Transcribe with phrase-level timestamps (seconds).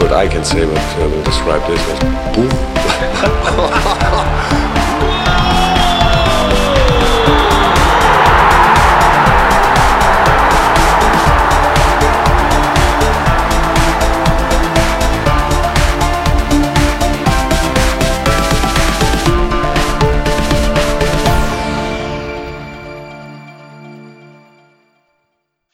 [0.00, 1.98] word I can say what uh, will describe this was
[2.34, 2.50] boom.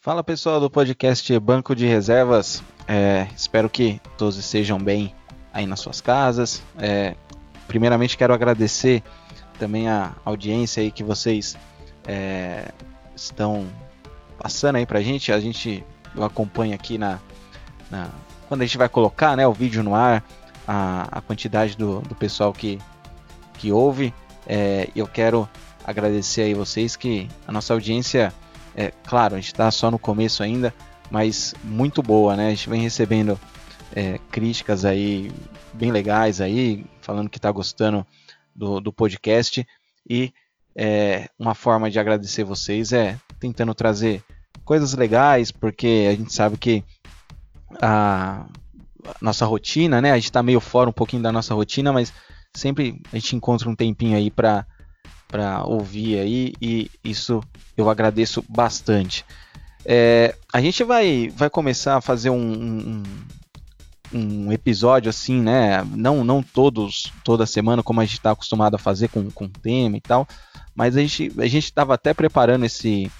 [0.04, 2.60] Fala pessoal do podcast Banco de Reservas,
[2.92, 5.14] é, espero que todos estejam bem
[5.50, 6.62] aí nas suas casas.
[6.78, 7.14] É,
[7.66, 9.02] primeiramente quero agradecer
[9.58, 11.56] também a audiência aí que vocês
[12.06, 12.70] é,
[13.16, 13.66] estão
[14.38, 15.32] passando aí pra gente.
[15.32, 15.82] A gente
[16.14, 17.18] eu acompanho aqui na,
[17.90, 18.10] na,
[18.46, 20.22] quando a gente vai colocar né, o vídeo no ar,
[20.68, 22.78] a, a quantidade do, do pessoal que,
[23.54, 24.12] que ouve.
[24.46, 25.48] É, eu quero
[25.82, 28.34] agradecer aí vocês que a nossa audiência
[28.76, 30.74] é claro, a gente está só no começo ainda,
[31.12, 32.46] mas muito boa, né?
[32.46, 33.38] A gente vem recebendo
[33.94, 35.30] é, críticas aí
[35.74, 38.06] bem legais aí, falando que está gostando
[38.56, 39.66] do, do podcast
[40.08, 40.32] e
[40.74, 44.24] é, uma forma de agradecer vocês é tentando trazer
[44.64, 46.82] coisas legais, porque a gente sabe que
[47.82, 48.46] a
[49.20, 50.12] nossa rotina, né?
[50.12, 52.10] A gente está meio fora um pouquinho da nossa rotina, mas
[52.54, 54.66] sempre a gente encontra um tempinho aí para
[55.28, 57.42] para ouvir aí e isso
[57.76, 59.26] eu agradeço bastante.
[59.84, 63.02] É, a gente vai, vai começar a fazer um, um,
[64.12, 65.82] um, episódio assim, né?
[65.96, 69.96] Não, não todos, toda semana, como a gente está acostumado a fazer com, com tema
[69.96, 70.26] e tal,
[70.74, 73.10] mas a gente a estava até preparando esse,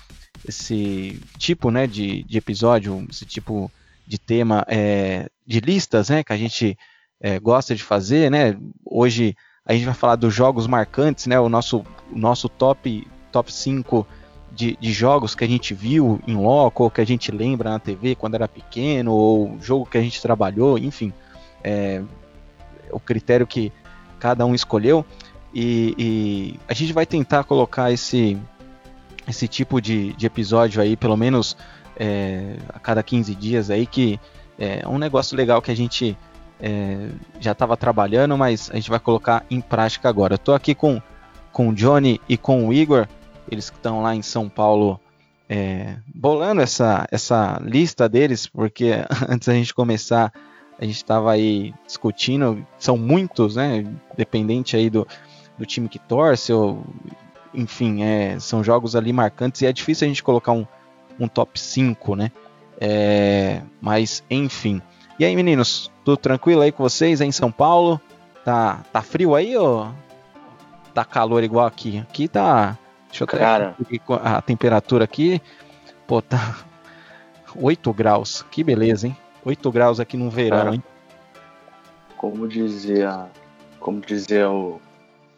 [0.46, 3.70] esse tipo né, de, de episódio, esse tipo
[4.06, 6.76] de tema é, de listas né, que a gente
[7.20, 8.56] é, gosta de fazer, né?
[8.84, 11.38] Hoje a gente vai falar dos jogos marcantes, né?
[11.38, 14.06] O nosso, nosso top, top 5
[14.54, 17.78] de, de, jogos que a gente viu em loco, ou que a gente lembra na
[17.78, 21.12] TV quando era pequeno, ou jogo que a gente trabalhou, enfim.
[21.64, 22.02] É,
[22.90, 23.72] o critério que
[24.18, 25.04] cada um escolheu.
[25.54, 28.38] E, e, a gente vai tentar colocar esse,
[29.28, 31.56] esse tipo de, de episódio aí, pelo menos
[31.96, 34.20] é, a cada 15 dias aí, que
[34.58, 36.16] é um negócio legal que a gente
[36.60, 37.08] é,
[37.40, 40.36] já estava trabalhando, mas a gente vai colocar em prática agora.
[40.36, 41.00] Estou aqui com,
[41.50, 43.08] com o Johnny e com o Igor,
[43.52, 45.00] eles que estão lá em São Paulo
[45.48, 48.92] é, bolando essa, essa lista deles, porque
[49.28, 50.32] antes da gente começar,
[50.78, 53.84] a gente estava aí discutindo, são muitos, né?
[54.16, 55.06] Dependente aí do,
[55.58, 56.84] do time que torce, ou,
[57.52, 60.66] enfim, é, são jogos ali marcantes e é difícil a gente colocar um,
[61.20, 62.32] um top 5, né?
[62.80, 64.80] É, mas, enfim.
[65.18, 68.00] E aí, meninos, tudo tranquilo aí com vocês aí em São Paulo?
[68.44, 69.88] Tá, tá frio aí ou
[70.92, 71.98] tá calor igual aqui?
[71.98, 72.76] Aqui tá.
[73.12, 73.76] Deixa eu Cara.
[74.24, 75.40] a temperatura aqui.
[76.06, 76.64] Pô, tá
[77.54, 78.42] 8 graus.
[78.50, 79.16] Que beleza, hein?
[79.44, 80.82] 8 graus aqui no verão, Cara, hein?
[82.16, 83.28] Como dizia,
[83.78, 84.80] como dizia o,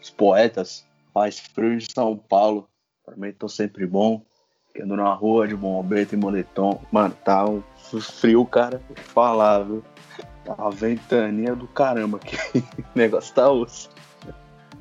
[0.00, 2.68] os poetas, faz frio de São Paulo.
[3.04, 4.22] Pra mim tô sempre bom.
[4.80, 6.80] Ando na rua de bombeiro e moletom.
[6.92, 7.62] Mano, tá um
[8.00, 8.80] frio, cara.
[8.88, 9.82] Vou falar, viu?
[10.44, 12.36] Tá uma ventania do caramba aqui.
[12.94, 13.90] o negócio tá osso.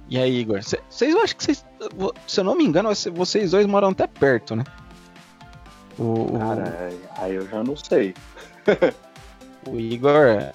[0.09, 0.61] E aí, Igor?
[0.61, 1.65] Vocês acham que vocês.
[2.27, 4.63] Se eu não me engano, vocês dois moram até perto, né?
[5.97, 8.13] O, Cara, aí eu já não sei.
[9.67, 10.51] o Igor.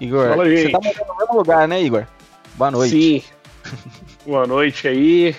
[0.00, 2.06] Igor, Fala, você tá morando no mesmo lugar, né, Igor?
[2.54, 2.90] Boa noite.
[2.90, 3.22] Sim.
[4.26, 5.36] Boa noite aí.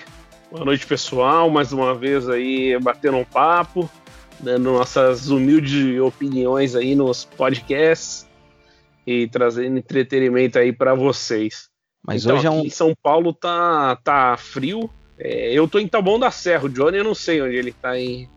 [0.50, 1.50] Boa noite, pessoal.
[1.50, 3.90] Mais uma vez aí batendo um papo,
[4.40, 8.26] dando nossas humildes opiniões aí nos podcasts
[9.06, 11.73] e trazendo entretenimento aí para vocês.
[12.06, 12.60] Mas então, hoje é um.
[12.60, 14.90] Em São Paulo tá, tá frio.
[15.18, 16.66] É, eu tô em Taboão da Serra.
[16.66, 18.28] O Johnny eu não sei onde ele tá em.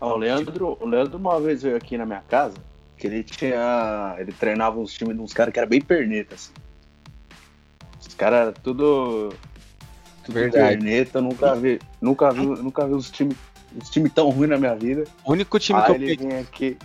[0.00, 2.56] o Leandro, o Leandro uma vez veio aqui na minha casa
[2.96, 4.16] que ele tinha.
[4.18, 6.52] Ele treinava uns times de uns caras que era bem perneta, assim.
[8.00, 9.32] Os caras tudo.
[10.24, 10.76] tudo Verdade.
[10.76, 11.78] perneta, nunca vi.
[12.00, 13.36] Nunca vi, nunca vi uns times
[13.76, 15.04] uns time tão ruim na minha vida.
[15.24, 16.76] O único time Aí que eu ele vinha aqui,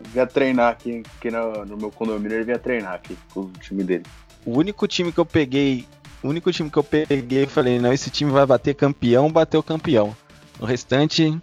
[0.00, 3.84] vinha treinar aqui, aqui no, no meu condomínio, ele vinha treinar aqui com o time
[3.84, 4.04] dele.
[4.44, 5.86] O único time que eu peguei,
[6.22, 10.16] o único time que eu peguei, falei, não, esse time vai bater campeão, bateu campeão.
[10.60, 11.40] O restante,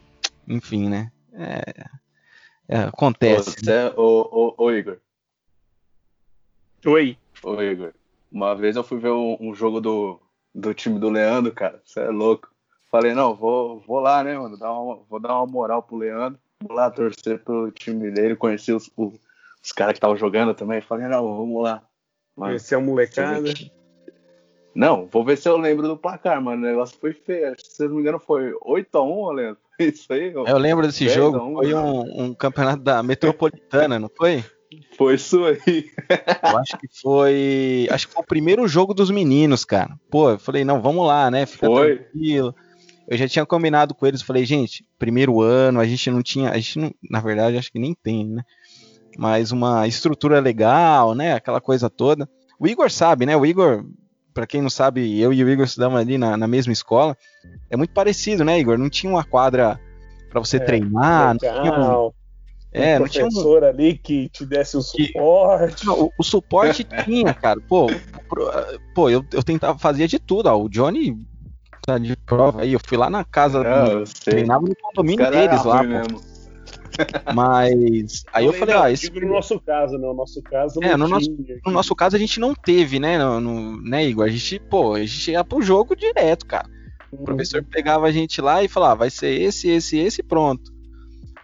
[0.47, 1.11] enfim, né?
[1.33, 1.85] É,
[2.67, 3.49] é, acontece.
[3.49, 4.97] Ô, Zé, ô, ô, ô, Igor.
[6.85, 7.17] Oi.
[7.41, 7.93] Ô, Igor.
[8.31, 10.19] Uma vez eu fui ver um, um jogo do,
[10.53, 11.81] do time do Leandro, cara.
[11.83, 12.49] Você é louco.
[12.91, 14.57] Falei, não, vou, vou lá, né, mano?
[14.57, 16.39] Dar uma, vou dar uma moral pro Leandro.
[16.61, 20.81] Vou lá torcer pelo time dele, conhecer os, os caras que estavam jogando também.
[20.81, 21.81] Falei, não, vamos lá.
[22.53, 23.53] Esse é um molecada.
[24.73, 26.61] Não, vou ver se eu lembro do placar, mano.
[26.63, 27.53] O negócio foi feio.
[27.57, 29.61] Se eu não me engano, foi 8x1, Leandro.
[29.79, 30.31] Isso aí.
[30.33, 31.53] Eu lembro desse jogo.
[31.53, 34.43] Foi um, um, campeonato da Metropolitana, não foi?
[34.95, 35.89] Foi isso aí.
[36.43, 37.87] Eu acho que foi.
[37.89, 39.97] Acho que foi o primeiro jogo dos meninos, cara.
[40.11, 41.45] Pô, eu falei, não, vamos lá, né?
[41.45, 41.95] Fica Foi.
[41.95, 42.53] tranquilo.
[43.07, 46.51] Eu já tinha combinado com eles, falei, gente, primeiro ano, a gente não tinha.
[46.51, 48.43] A gente não, na verdade, acho que nem tem, né?
[49.17, 51.33] Mas uma estrutura legal, né?
[51.33, 52.27] Aquela coisa toda.
[52.59, 53.35] O Igor sabe, né?
[53.35, 53.85] O Igor,
[54.33, 57.17] pra quem não sabe, eu e o Igor estudamos ali na, na mesma escola.
[57.69, 58.77] É muito parecido, né, Igor?
[58.77, 59.79] Não tinha uma quadra
[60.29, 62.15] pra você É, treinar, não tinha um, Legal.
[62.71, 65.85] é, um não tinha um, professor ali que te desse o suporte.
[65.85, 67.59] Não, o, o suporte tinha, cara.
[67.67, 67.87] Pô,
[68.29, 68.51] pro-
[68.93, 70.47] pô eu, eu tentava, fazia de tudo.
[70.47, 70.63] Ó.
[70.63, 71.17] O Johnny
[71.85, 72.73] tá de prova aí.
[72.73, 76.28] Eu fui lá na casa, do- treinava no condomínio deles lá, ruim pô.
[77.33, 80.07] Mas aí eu falei, não, ó, esse, digo no nosso caso, né?
[80.07, 81.59] O nosso caso É, no tinha.
[81.65, 84.25] no nosso caso a gente não teve, né, no, no- né, Igor?
[84.25, 86.67] A gente, pô, a gente ia pro jogo direto, cara.
[87.11, 90.71] O professor pegava a gente lá e falava, vai ser esse, esse, esse, pronto.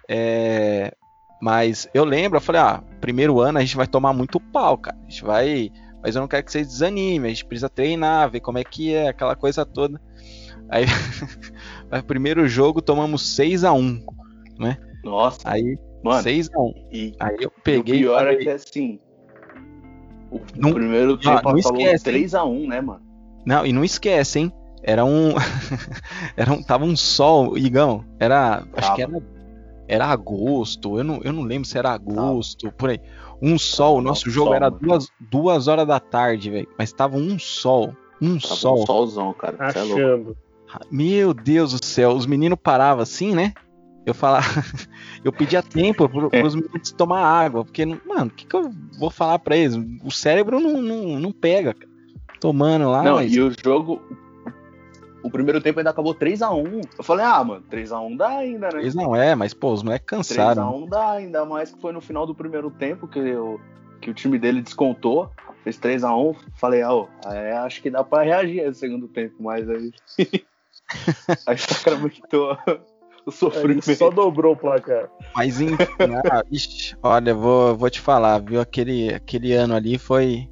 [0.07, 0.94] É,
[1.42, 4.98] mas eu lembro, eu falei, ah, primeiro ano a gente vai tomar muito pau, cara.
[5.06, 5.72] A gente vai.
[6.04, 8.94] Mas eu não quero que vocês desanimem, a gente precisa treinar, ver como é que
[8.94, 10.00] é, aquela coisa toda.
[10.69, 10.86] Aí,
[11.92, 14.02] no primeiro jogo tomamos 6 a 1
[15.06, 16.22] Nossa, Aí, mano.
[16.24, 17.96] 6 a 1 E, Aí eu o peguei.
[17.96, 19.00] e pior é que assim.
[20.31, 22.25] O Não- primeiro tempo não falou esquece, hein?
[22.25, 23.02] 3x1, né, mano?
[23.46, 24.52] Não, e não esquece, hein?
[24.84, 25.30] Era um.
[26.36, 28.04] era um tava um sol, Igão.
[28.19, 28.63] Era.
[28.75, 28.96] Acho Tava.
[28.96, 29.24] que era.
[29.88, 30.98] Era agosto.
[30.98, 33.00] Eu não, eu não lembro se era agosto, por aí.
[33.42, 33.94] Um sol.
[33.94, 34.81] O Tava nosso jogo sol, era mano.
[34.81, 36.68] duas, duas horas da tarde, velho.
[36.78, 37.94] Mas tava um sol.
[38.22, 38.81] Um Tava sol.
[38.81, 39.57] um solzão, cara.
[39.60, 39.66] É.
[39.66, 40.36] Achando.
[40.92, 42.12] Meu Deus do céu.
[42.13, 43.54] Os meninos paravam assim, né?
[44.06, 44.46] Eu falava.
[45.24, 47.66] eu pedia tempo pro, pros meninos tomar água.
[47.66, 49.75] Porque, mano, o que, que eu vou falar pra eles?
[50.04, 51.92] O cérebro não, não, não pega, cara.
[52.40, 53.02] Tomando lá.
[53.04, 54.02] Não, mas- e o jogo.
[55.24, 56.88] O primeiro tempo ainda acabou 3x1.
[57.00, 58.81] Eu falei, ah, mano, 3x1 dá ainda, né?
[58.81, 60.72] Eles não é, mas, pô, os moleques cansaram.
[60.72, 63.60] 3x1 dá, ainda mais que foi no final do primeiro tempo que, o
[64.00, 65.31] que o time dele descontou.
[65.63, 66.36] Fez 3x1.
[66.54, 69.92] Falei, ah, ó, é, acho que dá pra reagir no segundo tempo, mas aí.
[71.48, 72.56] aí sacramentou
[73.25, 73.95] o sofrimento.
[73.95, 75.10] só dobrou o placar.
[75.36, 75.75] Mas enfim,
[76.31, 78.60] ah, ixi, olha, vou, vou te falar, viu?
[78.62, 80.48] Aquele, aquele ano ali foi,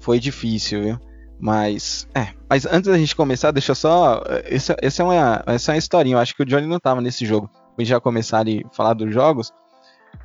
[0.00, 0.98] foi difícil, viu?
[1.38, 4.22] Mas, é, mas antes da gente começar, deixa eu só.
[4.44, 6.16] Essa, essa, é uma, essa é uma historinha.
[6.16, 7.50] Eu acho que o Johnny não tava nesse jogo.
[7.76, 9.52] A gente já começar ali a falar dos jogos.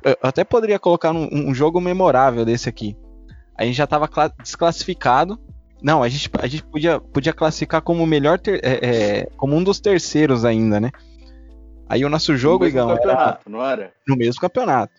[0.02, 2.96] Eu até poderia colocar um, um jogo memorável desse aqui.
[3.56, 5.38] A gente já tava cla- desclassificado.
[5.82, 8.38] Não, a gente, a gente podia, podia classificar como o melhor.
[8.38, 8.78] ter- é,
[9.20, 10.90] é, como um dos terceiros ainda, né?
[11.88, 13.92] Aí o nosso jogo, No mesmo Igão, era campeonato, não era?
[14.08, 14.94] no mesmo campeonato.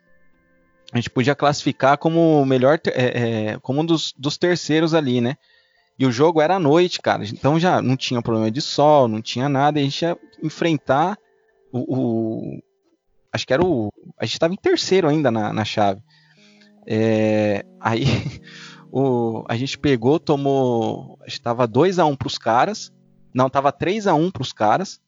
[0.92, 5.22] A gente podia classificar como o melhor, é, é, como um dos, dos terceiros ali,
[5.22, 5.36] né?
[5.98, 7.24] E o jogo era à noite, cara.
[7.26, 9.80] Então já não tinha problema de sol, não tinha nada.
[9.80, 11.18] E a gente ia enfrentar
[11.72, 11.80] o.
[12.58, 12.64] o-
[13.32, 13.92] acho que era o.
[14.20, 16.02] A gente estava em terceiro ainda na, na chave.
[16.86, 18.04] É, aí
[18.92, 21.18] o, a gente pegou, tomou.
[21.26, 22.92] Acho que tava 2x1 pros caras.
[23.34, 25.00] Não, tava 3x1 pros caras.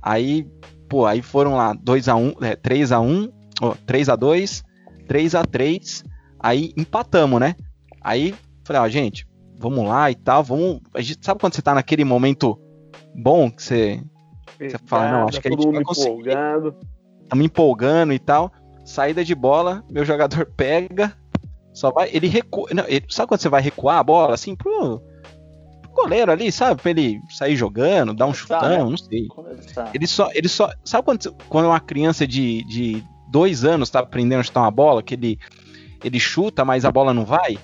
[0.00, 0.48] Aí,
[0.92, 4.62] pô, aí foram lá 2x1, é, 3x1, ó, 3x2,
[5.08, 6.04] 3x3.
[6.38, 7.54] Aí empatamos, né?
[8.02, 9.26] Aí falei, ó, gente,
[9.58, 10.80] vamos lá e tal, vamos.
[10.94, 12.58] A gente sabe quando você tá naquele momento
[13.14, 14.02] bom que você
[14.60, 16.10] Você fala, não, acho que a gente vai conseguir.
[16.10, 16.76] empolgado.
[17.26, 18.52] tá me empolgando e tal.
[18.84, 21.16] Saída de bola, meu jogador pega,
[21.72, 25.00] só vai, ele recua, não, ele- sabe quando você vai recuar a bola assim pro
[25.92, 28.78] goleiro ali, sabe, pra ele sair jogando, dar um chutão, né?
[28.78, 29.28] não sei.
[29.94, 34.40] Ele só, ele só, sabe quando, quando uma criança de, de dois anos tá aprendendo
[34.40, 35.38] a chutar uma bola, que ele,
[36.04, 37.58] ele chuta, mas a bola não vai?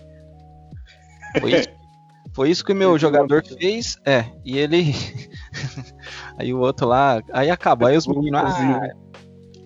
[1.40, 1.68] Foi isso,
[2.34, 4.94] foi isso que o meu jogador fez, é, e ele,
[6.38, 8.80] aí o outro lá, aí acabou, aí os meninos, ah,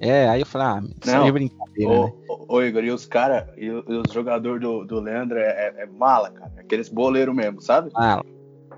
[0.00, 1.22] é, aí eu falei, ah, isso Não.
[1.22, 2.12] aí é brincadeira, né?
[2.28, 5.42] Ô, ô, ô, Igor, e os caras, e, o- os jogadores do, do Leandro é,
[5.78, 6.52] é- é mala, cara.
[6.58, 7.90] Aqueles boleiros mesmo, sabe?
[7.94, 8.20] Ah,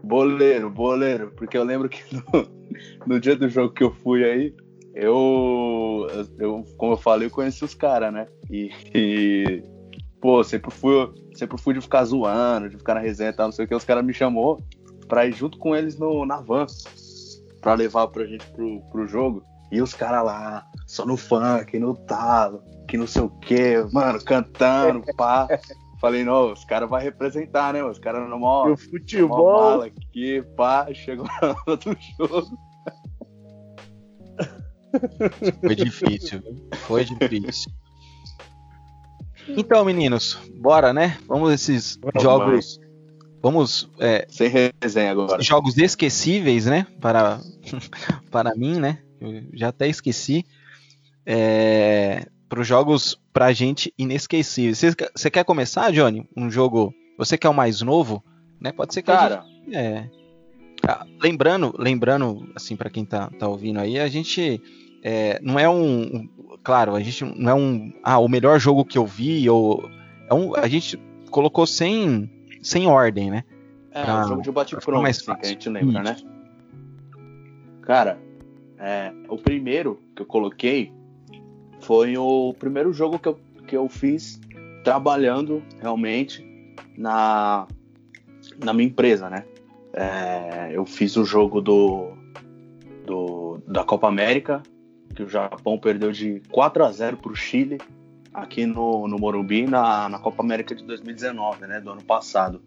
[0.04, 1.32] Boleiro, boleiro.
[1.36, 2.48] Porque eu lembro que no,
[3.06, 4.54] no dia do jogo que eu fui aí,
[4.94, 6.06] eu,
[6.38, 8.26] eu como eu falei, eu conheci os caras, né?
[8.50, 9.62] E, e,
[10.20, 13.52] pô, sempre fui, sempre fui de ficar zoando, de ficar na resenha e tal, não
[13.52, 13.74] sei o que.
[13.74, 14.62] Os caras me chamou
[15.08, 16.66] pra ir junto com eles no, na van,
[17.60, 19.42] pra levar pra gente pro, pro jogo.
[19.72, 24.22] E os caras lá, só no funk, no talo, que não sei o que, mano,
[24.22, 25.48] cantando, pá.
[26.04, 27.82] Falei, não, os caras vão representar, né?
[27.82, 29.58] Os caras no maior E o futebol.
[29.58, 32.58] mala aqui, pá, chegou na hora do jogo.
[35.62, 36.68] foi difícil, viu?
[36.86, 37.72] foi difícil.
[39.48, 41.18] Então, meninos, bora, né?
[41.26, 42.80] Vamos esses Vamos, jogos,
[43.42, 44.50] vamos, é, Sem
[44.82, 45.42] resenha agora.
[45.42, 46.86] jogos esquecíveis, né?
[47.00, 47.40] Para,
[48.30, 49.02] para mim, né?
[49.20, 50.44] Eu já até esqueci.
[51.26, 52.26] É,
[52.58, 54.80] os jogos pra gente inesquecíveis.
[55.14, 56.28] Você quer começar, Johnny?
[56.36, 56.92] Um jogo.
[57.18, 58.22] Você que é o mais novo,
[58.60, 58.72] né?
[58.72, 60.10] Pode ser que Cara, gente, é.
[60.86, 64.60] Ah, lembrando, lembrando, assim, para quem tá, tá ouvindo aí, a gente
[65.02, 66.28] é, não é um,
[66.62, 69.88] claro, a gente não é um, ah, o melhor jogo que eu vi ou
[70.28, 70.98] é um, a gente
[71.30, 72.30] colocou sem,
[72.62, 73.44] sem ordem, né?
[73.90, 76.12] É, pra, um jogo de bate-pronto, assim, que a gente lembra, né?
[76.12, 76.26] Isso.
[76.26, 76.32] né?
[77.82, 78.18] Cara,
[78.78, 80.92] é, o primeiro que eu coloquei
[81.84, 84.40] foi o primeiro jogo que eu, que eu fiz
[84.82, 86.44] trabalhando realmente
[86.96, 87.66] na,
[88.62, 89.44] na minha empresa, né?
[89.92, 92.12] É, eu fiz o jogo do,
[93.06, 94.62] do, da Copa América,
[95.14, 97.78] que o Japão perdeu de 4 a 0 para o Chile,
[98.32, 101.80] aqui no, no Morumbi, na, na Copa América de 2019, né?
[101.80, 102.60] Do ano passado.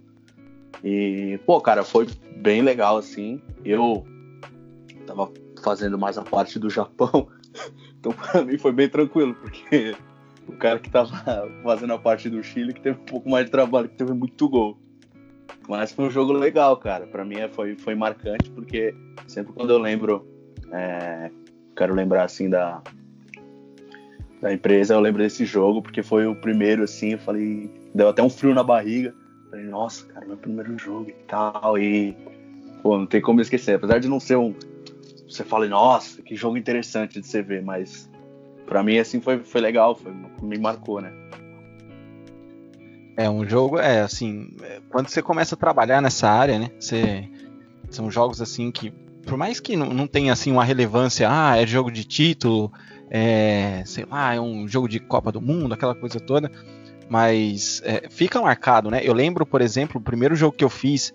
[0.84, 2.08] E, pô, cara, foi
[2.38, 3.42] bem legal, assim.
[3.66, 4.06] Eu
[5.06, 5.32] tava
[5.64, 7.28] fazendo mais a parte do Japão,
[8.08, 9.96] então pra mim foi bem tranquilo, porque
[10.48, 11.12] o cara que tava
[11.64, 14.48] fazendo a parte do Chile que teve um pouco mais de trabalho, que teve muito
[14.48, 14.78] gol.
[15.68, 17.06] Mas foi um jogo legal, cara.
[17.08, 18.96] Para mim é, foi, foi marcante, porque
[19.28, 20.26] sempre quando eu lembro,
[20.72, 21.30] é,
[21.76, 22.82] quero lembrar assim da,
[24.42, 28.24] da empresa, eu lembro desse jogo, porque foi o primeiro, assim, eu falei, deu até
[28.24, 29.14] um frio na barriga.
[29.50, 31.78] Falei, nossa, cara, meu primeiro jogo e tal.
[31.78, 32.16] E,
[32.82, 33.76] pô, não tem como esquecer.
[33.76, 34.54] Apesar de não ser um.
[35.28, 38.10] Você fala, nossa, que jogo interessante de você ver, mas
[38.66, 41.12] para mim, assim, foi, foi legal, foi, me marcou, né?
[43.16, 46.70] É um jogo, é assim, é, quando você começa a trabalhar nessa área, né?
[46.80, 47.28] Você,
[47.90, 48.92] são jogos assim que,
[49.26, 52.72] por mais que não, não tenha assim uma relevância, ah, é jogo de título,
[53.10, 56.52] é, sei lá, é um jogo de Copa do Mundo, aquela coisa toda,
[57.10, 59.02] mas é, fica marcado, né?
[59.04, 61.14] Eu lembro, por exemplo, o primeiro jogo que eu fiz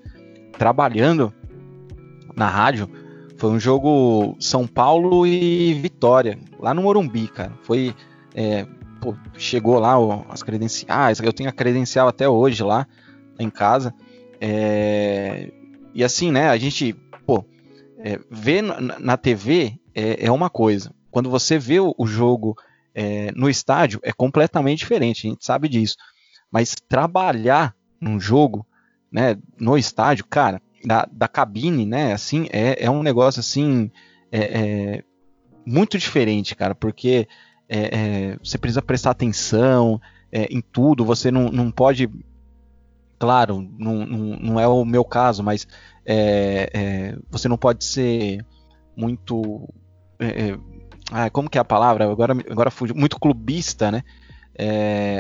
[0.59, 1.33] trabalhando
[2.35, 2.91] na rádio
[3.43, 7.53] foi um jogo São Paulo e Vitória, lá no Morumbi, cara.
[7.65, 7.93] Foi.
[8.37, 8.65] É,
[9.01, 12.87] pô, chegou lá ó, as credenciais, eu tenho a credencial até hoje lá
[13.41, 13.93] em casa.
[14.41, 15.53] É,
[15.93, 16.93] e assim, né, a gente,
[17.27, 17.45] pô,
[17.99, 20.95] é, ver na, na TV é, é, uma coisa.
[21.11, 22.57] Quando você vê o, jogo
[22.95, 25.97] é, no estádio, é completamente diferente, a gente sabe disso.
[26.49, 28.65] Mas trabalhar num jogo,
[29.11, 32.13] né, no estádio, cara, da, da cabine, né?
[32.13, 33.91] Assim, é, é um negócio assim.
[34.31, 35.05] É, é
[35.65, 37.29] muito diferente, cara, porque
[37.69, 42.11] é, é, você precisa prestar atenção é, em tudo, você não, não pode.
[43.19, 45.67] Claro, não, não, não é o meu caso, mas
[46.05, 48.45] é, você não pode ser
[48.97, 49.69] muito.
[51.33, 52.11] Como que é a palavra?
[52.11, 52.97] Agora, agora fugiu.
[52.97, 54.03] Muito clubista, né?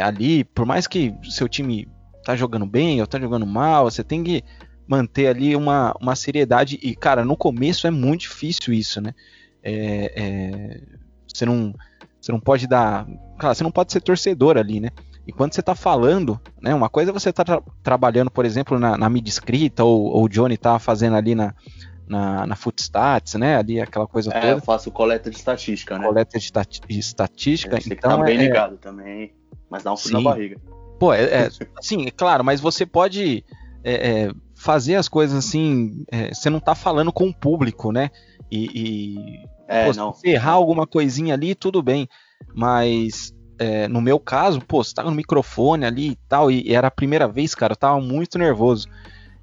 [0.04, 1.88] ali, por mais que seu time
[2.24, 4.44] tá jogando bem ou tá jogando mal, você tem que
[4.86, 6.78] manter ali uma, uma seriedade.
[6.82, 9.14] E, cara, no começo é muito difícil isso, né?
[9.62, 10.80] É, é,
[11.26, 11.74] você, não,
[12.20, 13.06] você não pode dar.
[13.38, 14.90] Claro, você não pode ser torcedor ali, né?
[15.26, 16.74] E quando você está falando, né?
[16.74, 20.24] Uma coisa é você tá tra trabalhando, por exemplo, na, na mídia escrita, ou, ou
[20.24, 21.54] o Johnny tá fazendo ali na,
[22.06, 23.56] na, na Footstats, né?
[23.56, 24.52] Ali aquela coisa é, toda.
[24.52, 26.04] eu faço coleta de estatística, né?
[26.04, 26.52] Coleta de,
[26.88, 27.80] de estatística.
[27.80, 29.32] Você então, tá bem é, ligado também,
[29.70, 30.60] mas dá um frio na barriga.
[30.98, 33.44] Pô, é, é, sim, é claro, mas você pode
[33.84, 38.10] é, é, fazer as coisas assim, é, você não tá falando com o público, né?
[38.48, 40.12] E, e é, pô, não.
[40.12, 42.08] se errar alguma coisinha ali, tudo bem.
[42.54, 46.86] Mas é, no meu caso, pô, você tava no microfone ali e tal, e, era
[46.86, 48.86] a primeira vez, cara, eu tava muito nervoso.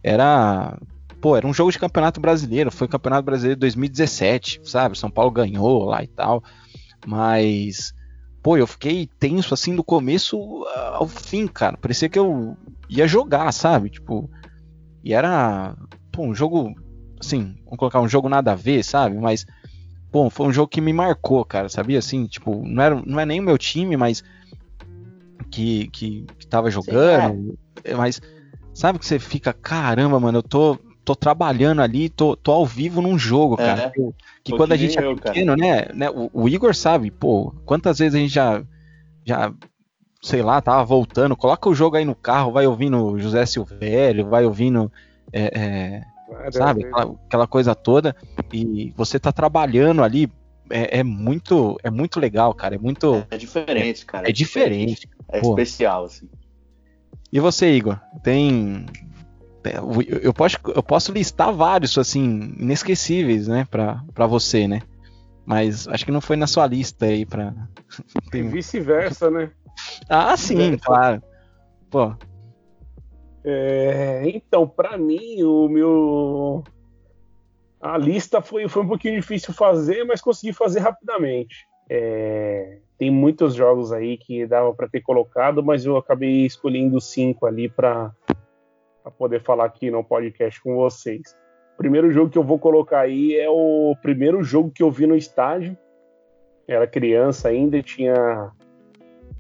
[0.02, 0.78] Era.
[1.20, 4.98] Pô, era um jogo de campeonato brasileiro, foi o campeonato brasileiro de 2017, sabe?
[4.98, 6.42] São Paulo ganhou lá e tal.
[7.06, 7.94] Mas
[8.42, 11.76] pô, eu fiquei tenso assim do começo ao fim, cara.
[11.76, 12.56] Parecia que eu
[12.88, 13.90] ia jogar, sabe?
[13.90, 14.30] Tipo,
[15.04, 15.76] e era
[16.12, 16.76] pô, um jogo,
[17.20, 19.18] assim, vamos colocar um jogo nada a ver, sabe?
[19.18, 19.46] Mas,
[20.12, 22.00] pô, foi um jogo que me marcou, cara, sabia?
[22.00, 24.24] Assim, tipo, não, era, não é nem o meu time, mas
[25.50, 27.34] que, que, que tava jogando.
[27.34, 27.96] Sim, é.
[27.96, 28.22] Mas,
[28.74, 33.02] sabe que você fica, caramba, mano, eu tô, tô trabalhando ali, tô, tô ao vivo
[33.02, 33.92] num jogo, é, cara.
[33.92, 34.14] Que,
[34.44, 38.16] que quando a gente é pequeno, né, né o, o, Igor sabe, pô, quantas vezes
[38.16, 38.62] a gente já,
[39.26, 39.54] já
[40.22, 44.46] sei lá, tava voltando, coloca o jogo aí no carro, vai ouvindo José Silvério, vai
[44.46, 44.92] ouvindo,
[45.32, 46.04] é,
[46.38, 48.16] é, sabe, aquela, aquela, coisa toda,
[48.52, 50.30] e você tá trabalhando ali,
[50.70, 53.26] é, é, muito, é muito legal, cara, é muito...
[53.32, 54.30] É diferente, cara.
[54.30, 55.10] É, diferente.
[55.30, 55.50] É Pô.
[55.50, 56.30] especial, assim.
[57.32, 58.86] E você, Igor, tem...
[60.22, 64.82] Eu posso, eu posso listar vários, assim, inesquecíveis, né, pra, pra você, né?
[65.46, 67.54] Mas acho que não foi na sua lista aí pra...
[68.34, 69.50] E vice-versa, né?
[70.10, 71.22] Ah, sim, claro.
[71.90, 72.14] Pô.
[73.44, 76.64] É, então, para mim, o meu.
[77.82, 81.68] A lista foi, foi um pouquinho difícil fazer, mas consegui fazer rapidamente.
[81.92, 82.78] É...
[83.00, 87.68] tem muitos jogos aí que dava para ter colocado, mas eu acabei escolhendo cinco ali
[87.68, 88.14] para
[89.18, 91.36] poder falar aqui no podcast com vocês.
[91.74, 95.08] O primeiro jogo que eu vou colocar aí é o primeiro jogo que eu vi
[95.08, 95.78] no estádio.
[96.68, 98.52] Era criança ainda, tinha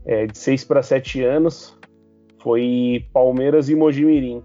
[0.06, 1.78] é, de 6 para 7 anos.
[2.42, 4.44] Foi Palmeiras e Mojimirim.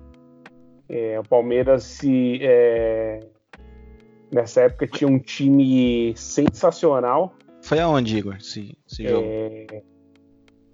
[0.88, 3.20] É, o Palmeiras se, é,
[4.32, 7.34] nessa época tinha um time sensacional
[7.64, 9.08] foi aonde, Igor, esse, esse é...
[9.08, 9.26] jogo?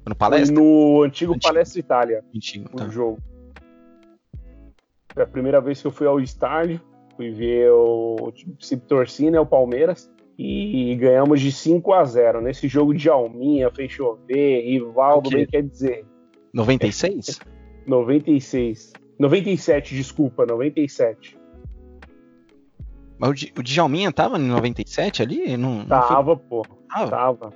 [0.09, 0.53] No Palestra?
[0.53, 1.41] No antigo, antigo.
[1.41, 2.25] Palestra Itália.
[2.35, 2.89] Antigo, o tá.
[2.89, 3.19] jogo.
[5.15, 6.81] Foi a primeira vez que eu fui ao estádio.
[7.17, 10.11] Fui ver o time se torcer, né, o Palmeiras.
[10.43, 15.63] E ganhamos de 5 a 0 Nesse jogo de Alminha, fez chover, Rivaldo, bem quer
[15.63, 16.07] dizer.
[16.55, 17.39] 96?
[17.87, 18.95] 96.
[19.19, 21.39] 97, desculpa, 97.
[23.19, 25.59] Mas o, o Djalminha tava em 97 ali?
[25.59, 26.47] Não, tava, não foi...
[26.49, 26.67] pô.
[26.89, 27.11] Tava.
[27.11, 27.53] tava.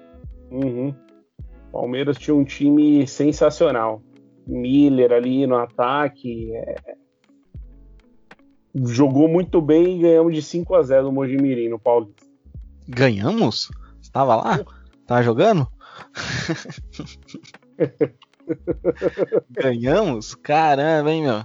[0.50, 0.94] Uhum.
[1.72, 4.02] Palmeiras tinha um time sensacional.
[4.46, 6.54] Miller ali no ataque.
[6.54, 6.96] É...
[8.74, 12.23] Jogou muito bem e ganhamos de 5 a 0 no Mojimirim, no Paulista.
[12.88, 13.70] Ganhamos?
[14.00, 14.60] Você tava lá?
[15.06, 15.68] Tava jogando?
[19.50, 20.34] Ganhamos?
[20.34, 21.44] Caramba, hein, meu?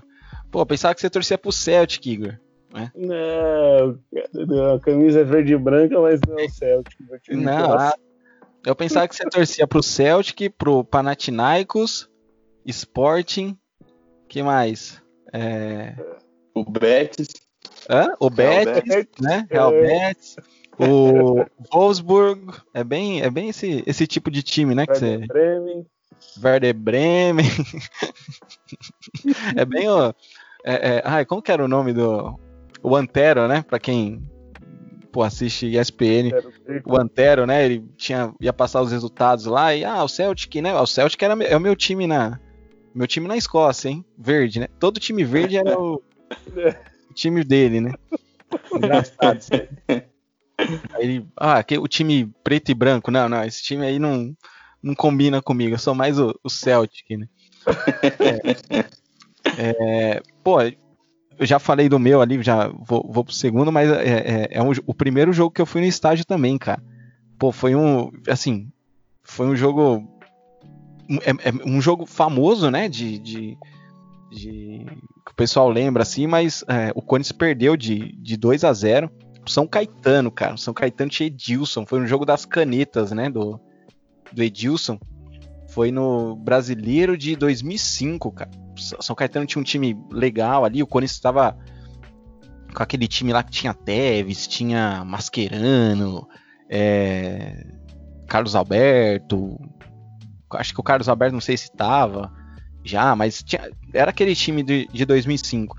[0.51, 2.39] Pô, pensava que você torcia pro Celtic, Igor.
[2.73, 2.91] Né?
[2.95, 3.99] Não,
[4.75, 6.97] a camisa é verde e branca, mas não é o Celtic.
[7.29, 7.93] Não, ah,
[8.65, 12.09] eu pensava que você torcia pro Celtic, pro Panathinaikos,
[12.65, 13.57] Sporting,
[14.27, 15.01] que mais?
[15.33, 15.95] É...
[16.53, 17.29] O Betis.
[17.89, 18.13] Hã?
[18.19, 19.47] O Betis, Betis, né?
[19.49, 19.81] Real é.
[19.81, 20.35] Betis.
[20.79, 24.85] O Wolfsburg, é bem, é bem esse, esse tipo de time, né?
[24.85, 25.27] Que Werder você...
[25.27, 25.85] Bremen.
[26.41, 27.45] Werder Bremen.
[29.55, 30.09] é bem o.
[30.65, 32.39] É, é, ai, como que era o nome do
[32.81, 33.61] o Antero, né?
[33.61, 34.21] Para quem
[35.11, 36.31] pô, assiste ESPN,
[36.85, 37.65] o Antero, né?
[37.65, 40.73] Ele tinha, ia passar os resultados lá e ah, o Celtic, né?
[40.75, 42.39] O Celtic era, é o meu time na
[42.93, 44.03] meu time na Escócia, hein?
[44.17, 44.67] Verde, né?
[44.79, 47.93] Todo time verde era o, o time dele, né?
[48.73, 49.39] Engraçado.
[50.93, 54.35] Aí ele, ah, que, o time preto e branco, não, não, esse time aí não,
[54.81, 57.27] não combina comigo, eu sou mais o, o Celtic, né?
[59.57, 59.69] É,
[60.17, 64.03] é, pô, eu já falei do meu ali, já vou, vou pro segundo, mas é,
[64.03, 66.83] é, é um, o primeiro jogo que eu fui no estádio também, cara.
[67.37, 68.69] Pô, foi um, assim,
[69.23, 70.05] foi um jogo,
[71.21, 73.57] é, é um jogo famoso, né, de, de,
[74.29, 74.85] de,
[75.25, 79.09] que o pessoal lembra, assim, mas é, o Corinthians perdeu de, de 2 a 0
[79.49, 83.59] São Caetano, cara, São Caetano tinha Edilson, foi um jogo das canetas, né, do,
[84.31, 84.99] do Edilson.
[85.69, 88.51] Foi no Brasileiro de 2005, cara.
[88.75, 91.57] São Caetano tinha um time legal ali, o Corinthians estava
[92.75, 96.27] com aquele time lá que tinha Teves, tinha Mascherano,
[96.69, 97.65] é,
[98.27, 99.59] Carlos Alberto.
[100.51, 102.31] Acho que o Carlos Alberto não sei se estava
[102.83, 105.75] já, mas tinha, era aquele time de, de 2005.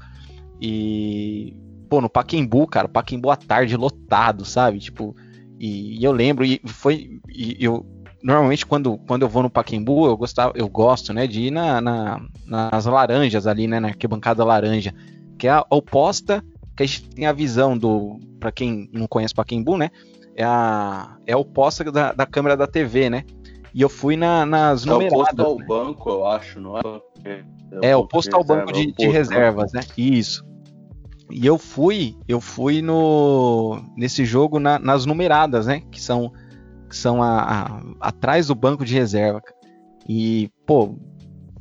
[0.60, 1.56] E,
[1.90, 4.78] pô, no Paquembu, cara, Paquembu à tarde lotado, sabe?
[4.78, 5.14] Tipo,
[5.58, 7.20] e, e eu lembro, e foi.
[7.28, 7.84] E eu,
[8.22, 11.80] normalmente quando, quando eu vou no Paquembu, eu, gostava, eu gosto, né, de ir na,
[11.80, 14.94] na, nas laranjas ali, né, na arquibancada laranja,
[15.36, 16.44] que é a oposta,
[16.76, 19.90] que a gente tem a visão do, para quem não conhece Paquembu, né,
[20.36, 23.24] é a, é a oposta da, da câmera da TV, né,
[23.74, 25.38] e eu fui na, nas é numeradas.
[25.38, 25.64] É oposto ao né?
[25.66, 26.82] banco, eu acho, não é?
[27.24, 30.44] É, é oposto ao banco de, de reservas, né, isso.
[31.32, 35.82] E eu fui, eu fui no nesse jogo na, nas numeradas, né?
[35.90, 36.32] Que são
[36.88, 39.40] que são a, a, atrás do banco de reserva.
[40.08, 40.98] E, pô,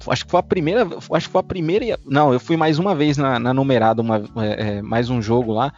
[0.08, 0.88] acho que foi a primeira.
[1.12, 2.00] Acho que foi a primeira.
[2.04, 5.54] Não, eu fui mais uma vez na, na numerada, uma, é, é, mais um jogo
[5.54, 5.72] lá.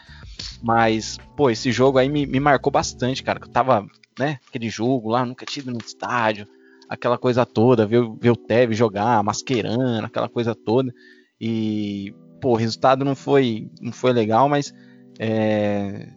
[0.64, 3.40] Mas, pô, esse jogo aí me, me marcou bastante, cara.
[3.42, 3.86] Eu tava,
[4.18, 6.48] né, aquele jogo lá, nunca tive no estádio,
[6.88, 10.94] aquela coisa toda, ver, ver o Teve jogar, masquerando, aquela coisa toda.
[11.40, 14.74] E, pô, o resultado não foi, não foi legal, mas
[15.20, 16.10] é,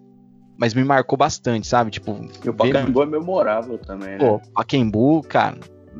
[0.56, 1.90] mas me marcou bastante, sabe?
[1.90, 4.18] Tipo, e o Pacaembu é memorável também, né?
[4.18, 5.58] Pô, Pacaembu, cara,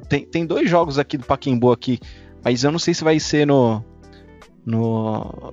[0.09, 2.01] tem, tem dois jogos aqui do Pacaembu aqui,
[2.43, 3.85] mas eu não sei se vai ser no
[4.65, 5.53] no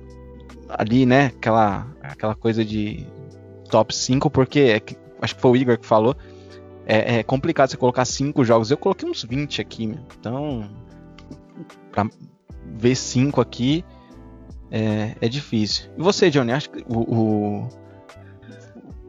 [0.68, 3.06] ali, né, aquela aquela coisa de
[3.68, 4.82] top 5, porque é,
[5.20, 6.16] acho que foi o Igor que falou,
[6.86, 8.70] é, é, complicado você colocar cinco jogos.
[8.70, 10.00] Eu coloquei uns 20 aqui, meu.
[10.18, 10.68] então
[11.90, 12.08] pra
[12.74, 13.84] ver cinco aqui
[14.72, 15.90] é, é difícil.
[15.98, 17.68] E você, Johnny, acho que o,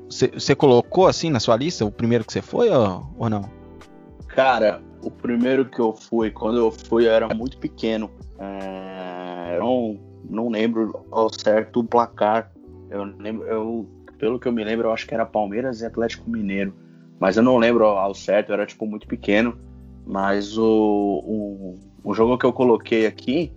[0.09, 3.49] você colocou assim na sua lista o primeiro que você foi ou, ou não?
[4.27, 8.11] Cara, o primeiro que eu fui, quando eu fui, eu era muito pequeno.
[8.37, 9.97] É, não,
[10.29, 12.51] não lembro ao certo o placar.
[12.89, 16.29] Eu lembro, eu, pelo que eu me lembro, eu acho que era Palmeiras e Atlético
[16.29, 16.75] Mineiro.
[17.19, 19.57] mas eu não lembro ao certo, eu era tipo muito pequeno.
[20.05, 23.53] Mas o, o, o jogo que eu coloquei aqui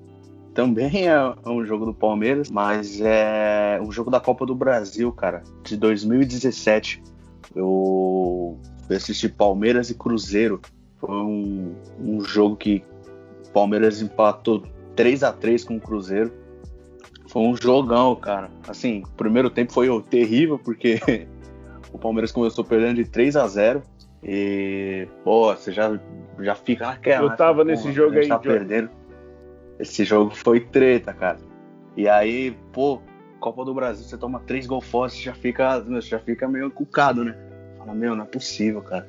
[0.57, 5.43] também é um jogo do Palmeiras, mas é um jogo da Copa do Brasil, cara,
[5.63, 7.03] de 2017.
[7.55, 8.59] Eu
[8.91, 10.63] assisti Palmeiras e Cruzeiro.
[10.99, 12.83] Foi um, um jogo que
[13.47, 14.63] o Palmeiras empatou
[14.97, 16.33] 3 a 3 com o Cruzeiro.
[17.29, 18.49] Foi um jogão, cara.
[18.67, 20.99] Assim, o primeiro tempo foi terrível, porque
[21.93, 23.83] o Palmeiras começou perdendo de 3 a 0
[24.23, 26.01] E, pô, você já,
[26.41, 27.27] já fica naquela.
[27.27, 28.89] Eu tava nesse jogo aí, tá perdendo.
[29.79, 31.39] Esse jogo foi treta, cara.
[31.97, 33.01] E aí, pô,
[33.41, 37.37] Copa do Brasil, você toma três gols você já fica, já fica meio cucado, né?
[37.79, 39.09] Fala, meu, não é possível, cara.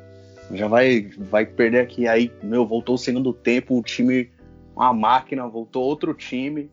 [0.52, 2.08] Já vai, vai perder aqui.
[2.08, 4.30] Aí, meu, voltou o segundo tempo, o time,
[4.76, 6.70] uma máquina, voltou outro time,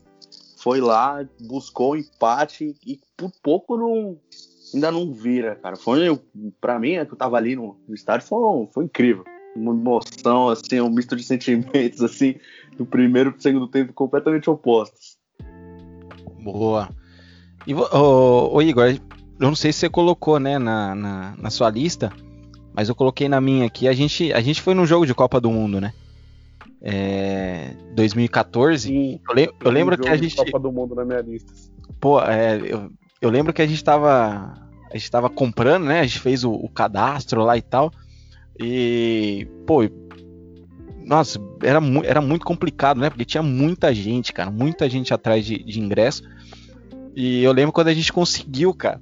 [0.58, 4.18] foi lá, buscou o empate e por pouco não,
[4.72, 5.76] ainda não vira, cara.
[5.76, 5.98] Foi,
[6.60, 9.24] pra mim, é que eu tava ali no, no estádio, foi, foi incrível.
[9.56, 12.34] Uma emoção, assim, um misto de sentimentos, assim,
[12.76, 15.16] do primeiro pro segundo tempo completamente opostos.
[16.42, 16.88] Boa.
[17.66, 18.98] E, ô, ô, Igor, eu
[19.38, 22.12] não sei se você colocou, né, na, na, na, sua lista,
[22.74, 23.88] mas eu coloquei na minha aqui.
[23.88, 25.92] A gente, a gente foi num jogo de Copa do Mundo, né?
[26.82, 28.88] É, 2014.
[28.88, 30.36] Sim, eu, le eu lembro que a gente.
[30.36, 31.50] Copa do Mundo na minha lista.
[31.98, 32.90] Pô, é, eu,
[33.22, 34.52] eu lembro que a gente tava.
[34.92, 36.00] A gente tava comprando, né?
[36.00, 37.90] A gente fez o, o cadastro lá e tal.
[38.58, 39.82] E, pô,
[41.04, 43.10] nossa, era, mu era muito complicado, né?
[43.10, 46.22] Porque tinha muita gente, cara, muita gente atrás de, de ingresso.
[47.14, 49.00] E eu lembro quando a gente conseguiu, cara.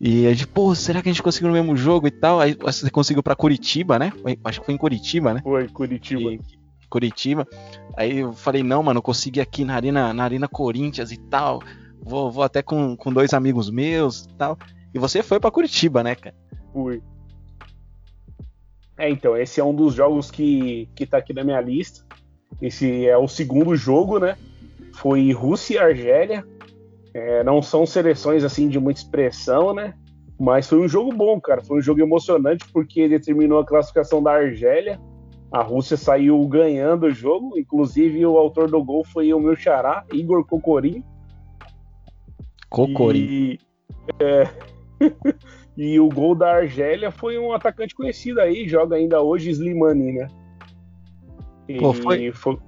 [0.00, 2.40] E a gente, pô, será que a gente conseguiu no mesmo jogo e tal?
[2.40, 4.12] Aí você conseguiu para Curitiba, né?
[4.44, 5.40] Acho que foi em Curitiba, né?
[5.42, 6.32] Foi, Curitiba.
[6.32, 6.40] E,
[6.90, 7.46] Curitiba.
[7.96, 11.62] Aí eu falei, não, mano, eu consegui aqui na Arena, na Arena Corinthians e tal.
[12.02, 14.58] Vou, vou até com, com dois amigos meus e tal.
[14.92, 16.36] E você foi para Curitiba, né, cara?
[16.72, 17.00] Fui.
[18.96, 22.04] É, então, esse é um dos jogos que, que tá aqui na minha lista.
[22.62, 24.36] Esse é o segundo jogo, né?
[24.94, 26.44] Foi Rússia e Argélia.
[27.12, 29.94] É, não são seleções assim de muita expressão, né?
[30.38, 31.62] Mas foi um jogo bom, cara.
[31.62, 35.00] Foi um jogo emocionante porque determinou a classificação da Argélia.
[35.50, 37.58] A Rússia saiu ganhando o jogo.
[37.58, 41.02] Inclusive, o autor do gol foi o meu xará, Igor Cocorim.
[42.68, 43.18] Cocorim.
[43.18, 43.58] E,
[44.20, 44.48] é...
[45.76, 50.28] E o gol da Argélia foi um atacante conhecido aí, joga ainda hoje Slimani, né?
[51.68, 52.58] E Pô, foi, foi...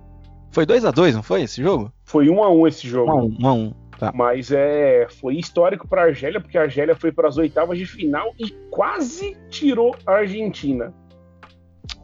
[0.50, 1.92] foi 2x2, não foi esse jogo?
[2.04, 3.12] Foi 1x1 um, um esse jogo.
[3.12, 4.12] 1x1, um, um, tá.
[4.14, 7.86] Mas é, foi histórico para a Argélia, porque a Argélia foi para as oitavas de
[7.86, 10.92] final e quase tirou a Argentina.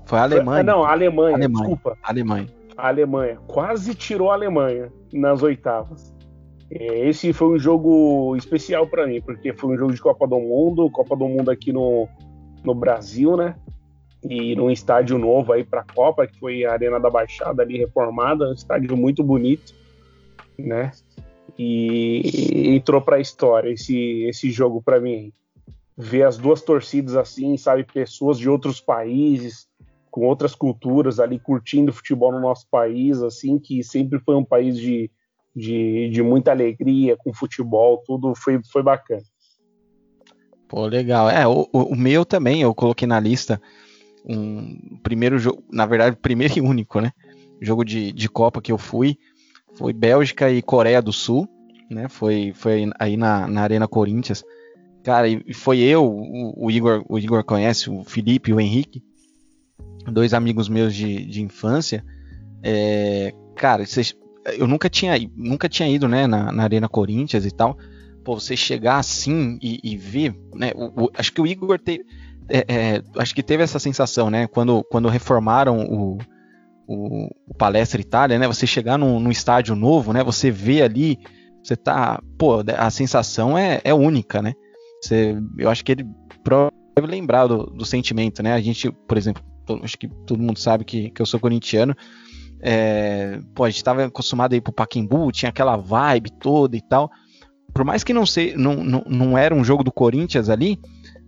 [0.04, 0.60] Foi a Alemanha.
[0.60, 1.98] Ah, não, a Alemanha, Alemanha, desculpa.
[2.02, 2.46] Alemanha.
[2.76, 3.38] A Alemanha.
[3.46, 6.11] Quase tirou a Alemanha nas oitavas.
[6.74, 10.40] É, esse foi um jogo especial para mim, porque foi um jogo de Copa do
[10.40, 12.08] Mundo, Copa do Mundo aqui no,
[12.64, 13.56] no Brasil, né?
[14.24, 17.76] E num estádio novo aí para a Copa, que foi a Arena da Baixada ali
[17.76, 19.74] reformada, um estádio muito bonito,
[20.58, 20.92] né?
[21.58, 25.30] E entrou para a história esse, esse jogo para mim.
[25.94, 29.68] Ver as duas torcidas assim, sabe, pessoas de outros países,
[30.10, 34.78] com outras culturas ali curtindo futebol no nosso país, assim, que sempre foi um país
[34.78, 35.10] de
[35.54, 39.22] de, de muita alegria com futebol, tudo foi, foi bacana.
[40.68, 41.28] Pô, legal.
[41.28, 43.60] É, o, o meu também, eu coloquei na lista
[44.24, 47.12] um primeiro jogo, na verdade, primeiro e único, né?
[47.60, 49.18] Jogo de, de Copa que eu fui
[49.74, 51.48] foi Bélgica e Coreia do Sul,
[51.90, 52.08] né?
[52.08, 54.44] Foi, foi aí na, na Arena Corinthians.
[55.02, 59.02] Cara, e foi eu, o, o, Igor, o Igor conhece, o Felipe e o Henrique,
[60.06, 62.04] dois amigos meus de, de infância.
[62.62, 64.14] É, cara, vocês
[64.46, 67.76] eu nunca tinha, nunca tinha ido, né, na, na Arena Corinthians e tal.
[68.24, 70.70] Pô, você chegar assim e, e ver, né?
[70.74, 72.04] O, o, acho que o Igor teve,
[72.48, 74.46] é, é, acho que teve essa sensação, né?
[74.46, 76.18] Quando, quando reformaram o,
[76.86, 78.46] o, o Palestra Itália, né?
[78.46, 80.22] Você chegar num, num, estádio novo, né?
[80.22, 81.18] Você vê ali,
[81.62, 84.52] você tá, pô, a sensação é, é única, né?
[85.00, 86.06] Você, eu acho que ele
[86.96, 88.52] deve lembrar do, do sentimento, né?
[88.52, 89.42] A gente, por exemplo,
[89.82, 91.96] acho que todo mundo sabe que, que eu sou corintiano.
[92.62, 96.80] É, pô, a gente estava acostumado a ir pro Paquimbu, tinha aquela vibe toda e
[96.80, 97.10] tal.
[97.74, 100.78] Por mais que não, sei, não, não, não era um jogo do Corinthians ali,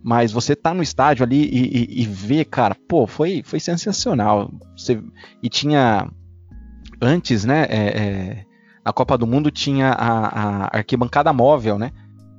[0.03, 4.53] mas você tá no estádio ali e, e, e ver, cara, pô, foi, foi sensacional.
[4.77, 5.03] Você,
[5.42, 6.09] e tinha
[7.01, 8.44] antes, né, é, é,
[8.85, 11.90] a Copa do Mundo tinha a, a, arquibancada móvel, né?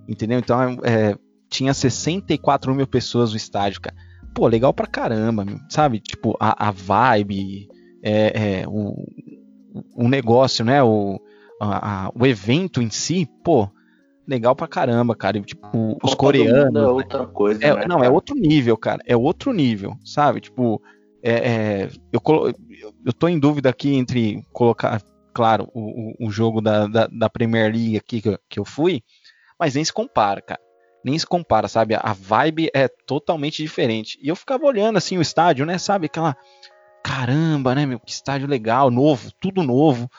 [0.08, 0.38] Entendeu?
[0.38, 1.18] Então é,
[1.50, 3.96] tinha 64 mil pessoas no estádio, cara.
[4.34, 6.00] Pô, legal pra caramba, sabe?
[6.00, 7.68] Tipo, a, a vibe,
[8.06, 9.06] é, é, o,
[9.96, 10.82] o negócio, né?
[10.84, 11.20] O,
[11.60, 13.68] a, a, o evento em si, pô,
[14.28, 15.40] legal pra caramba, cara.
[15.42, 16.82] Tipo, os coreanos.
[16.84, 18.14] É outra coisa, É, né, não, é cara?
[18.14, 19.02] outro nível, cara.
[19.06, 20.40] É outro nível, sabe?
[20.42, 20.82] Tipo,
[21.24, 22.22] é, é, eu,
[23.06, 25.02] eu- tô em dúvida aqui entre colocar,
[25.34, 28.66] claro, o, o- o jogo da, da, da Premier League aqui que eu, que eu
[28.66, 29.02] fui,
[29.60, 30.60] mas nem se compara, cara.
[31.04, 31.94] Nem se compara, sabe?
[31.96, 34.18] A vibe é totalmente diferente.
[34.24, 35.78] E eu ficava olhando assim o estádio, né?
[35.78, 36.08] Sabe?
[36.08, 36.36] Aquela.
[37.06, 38.00] Caramba, né, meu?
[38.00, 40.10] Que estádio legal, novo, tudo novo.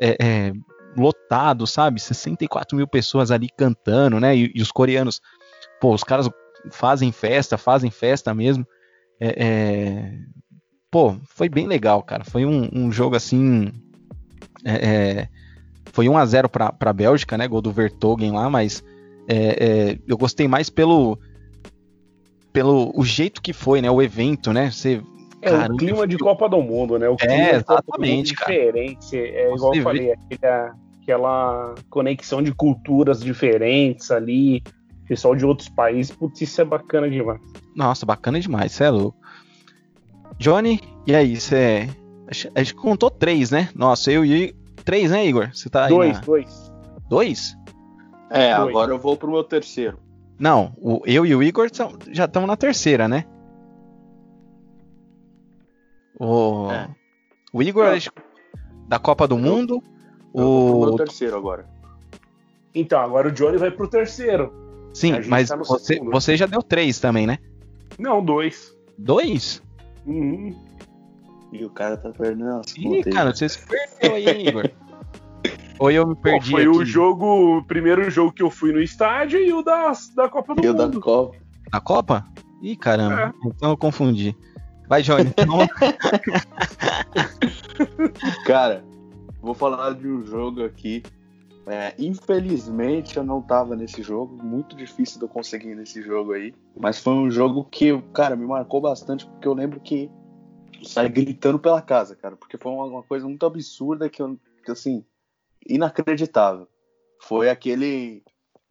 [0.00, 0.52] É, é,
[0.96, 2.00] lotado, sabe?
[2.00, 4.34] 64 mil pessoas ali cantando, né?
[4.34, 5.20] E, e os coreanos,
[5.78, 6.30] pô, os caras
[6.70, 8.66] fazem festa, fazem festa mesmo.
[9.20, 10.18] É, é,
[10.90, 12.24] Pô, foi bem legal, cara.
[12.24, 13.70] Foi um, um jogo assim.
[14.64, 15.28] é, é,
[15.92, 17.46] Foi 1 a 0 pra, pra Bélgica, né?
[17.46, 18.82] Gol do Vertogen lá, mas
[20.08, 21.18] eu gostei mais pelo.
[22.50, 23.90] Pelo o jeito que foi, né?
[23.90, 24.70] O evento, né?
[24.70, 25.02] Você.
[25.42, 27.08] É Caramba, o clima de Copa do Mundo, né?
[27.08, 28.52] O clima É, Copa do exatamente, cara.
[28.52, 29.16] diferente.
[29.16, 34.62] É igual eu falei, aquela, aquela conexão de culturas diferentes ali,
[35.08, 36.14] pessoal de outros países.
[36.14, 37.40] Putz, isso é bacana demais.
[37.74, 39.16] Nossa, bacana demais, você é louco.
[40.38, 41.88] Johnny, e aí, você.
[42.54, 43.68] A gente contou três, né?
[43.74, 44.54] Nossa, eu e.
[44.84, 45.50] Três, né, Igor?
[45.52, 45.90] Você tá aí.
[45.90, 46.72] dois, na- dois.
[47.08, 47.56] Dois?
[48.30, 48.68] É, Dois.
[48.68, 49.98] agora eu vou pro meu terceiro.
[50.38, 53.24] Não, o, eu e o Igor são- já estamos na terceira, né?
[56.20, 56.88] O, É.
[57.52, 57.86] o Igor
[58.88, 59.82] da Copa do Mundo.
[60.34, 61.66] Eu vou pro O, meu terceiro agora.
[62.74, 64.52] Então, agora o Johnny vai pro terceiro.
[64.92, 66.10] sim, mas tá você, segundo.
[66.12, 67.38] você já deu três também, né?
[67.98, 68.76] Não, dois.
[68.98, 69.62] Dois?
[70.06, 70.54] Uhum.
[71.52, 74.70] E o cara tá perdendo as Ih, cara, você se perdeu aí, hein, Igor.
[75.80, 76.68] Ou eu me Pô, perdi foi aqui.
[76.70, 80.54] o jogo, o primeiro jogo que eu fui no estádio e o da, da Copa
[80.54, 81.00] do E o da Mundo.
[81.00, 81.36] Copa.
[81.72, 82.24] Na Copa?
[82.62, 83.20] Ih, caramba.
[83.22, 83.48] É.
[83.48, 84.36] Então eu confundi.
[84.90, 85.30] Vai, Johnny.
[88.44, 88.84] Cara,
[89.40, 91.04] vou falar de um jogo aqui.
[91.64, 94.36] É, infelizmente eu não tava nesse jogo.
[94.42, 96.52] Muito difícil de eu conseguir ir nesse jogo aí.
[96.76, 100.10] Mas foi um jogo que, cara, me marcou bastante porque eu lembro que
[100.80, 102.34] eu saí gritando pela casa, cara.
[102.34, 105.04] Porque foi uma, uma coisa muito absurda que eu, que, assim,
[105.68, 106.66] inacreditável.
[107.20, 108.24] Foi aquele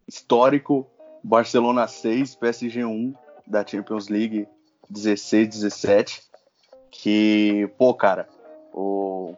[0.06, 0.86] histórico
[1.24, 3.14] Barcelona 6, PSG 1
[3.48, 4.50] da Champions League
[4.92, 6.22] 16-17.
[6.92, 8.28] Que, pô, cara,
[8.74, 9.36] o,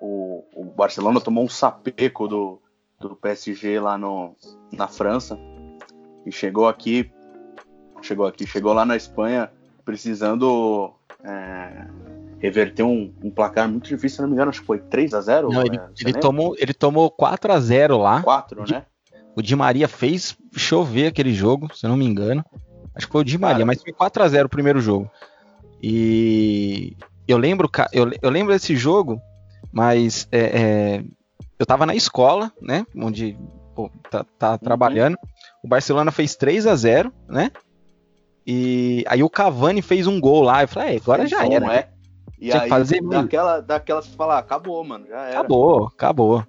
[0.00, 2.60] o, o Barcelona tomou um sapeco do,
[3.00, 4.34] do PSG lá no,
[4.72, 5.38] na França
[6.24, 7.10] e chegou aqui,
[8.02, 9.50] chegou aqui, chegou lá na Espanha
[9.84, 10.92] precisando
[11.24, 11.86] é,
[12.38, 15.20] reverter um, um placar muito difícil, se não me engano, acho que foi 3 a
[15.20, 18.22] 0 Não, ele, é, ele tomou, ele tomou 4 a 0 lá.
[18.22, 18.84] 4, né?
[19.34, 22.44] O Di Maria fez chover aquele jogo, se eu não me engano.
[22.98, 23.66] Acho que foi o Di Maria, Cara.
[23.66, 25.08] mas foi 4 a 0 o primeiro jogo.
[25.80, 26.96] E
[27.28, 29.20] eu lembro, eu, eu lembro desse jogo,
[29.72, 31.04] mas é, é,
[31.56, 32.84] eu tava na escola, né?
[32.96, 33.38] Onde
[33.72, 35.16] pô, tá, tá trabalhando.
[35.62, 37.52] O Barcelona fez 3 a 0 né?
[38.44, 40.64] E aí o Cavani fez um gol lá.
[40.64, 41.72] Eu falei, é, agora já era.
[41.72, 41.88] é.
[42.36, 45.38] E Tinha que aí, fazer daquela, daquela você fala, ah, acabou, mano, já era.
[45.38, 46.44] Acabou, acabou.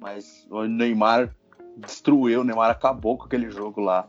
[0.00, 1.34] Mas o Neymar
[1.76, 4.08] destruiu, o Neymar acabou com aquele jogo lá.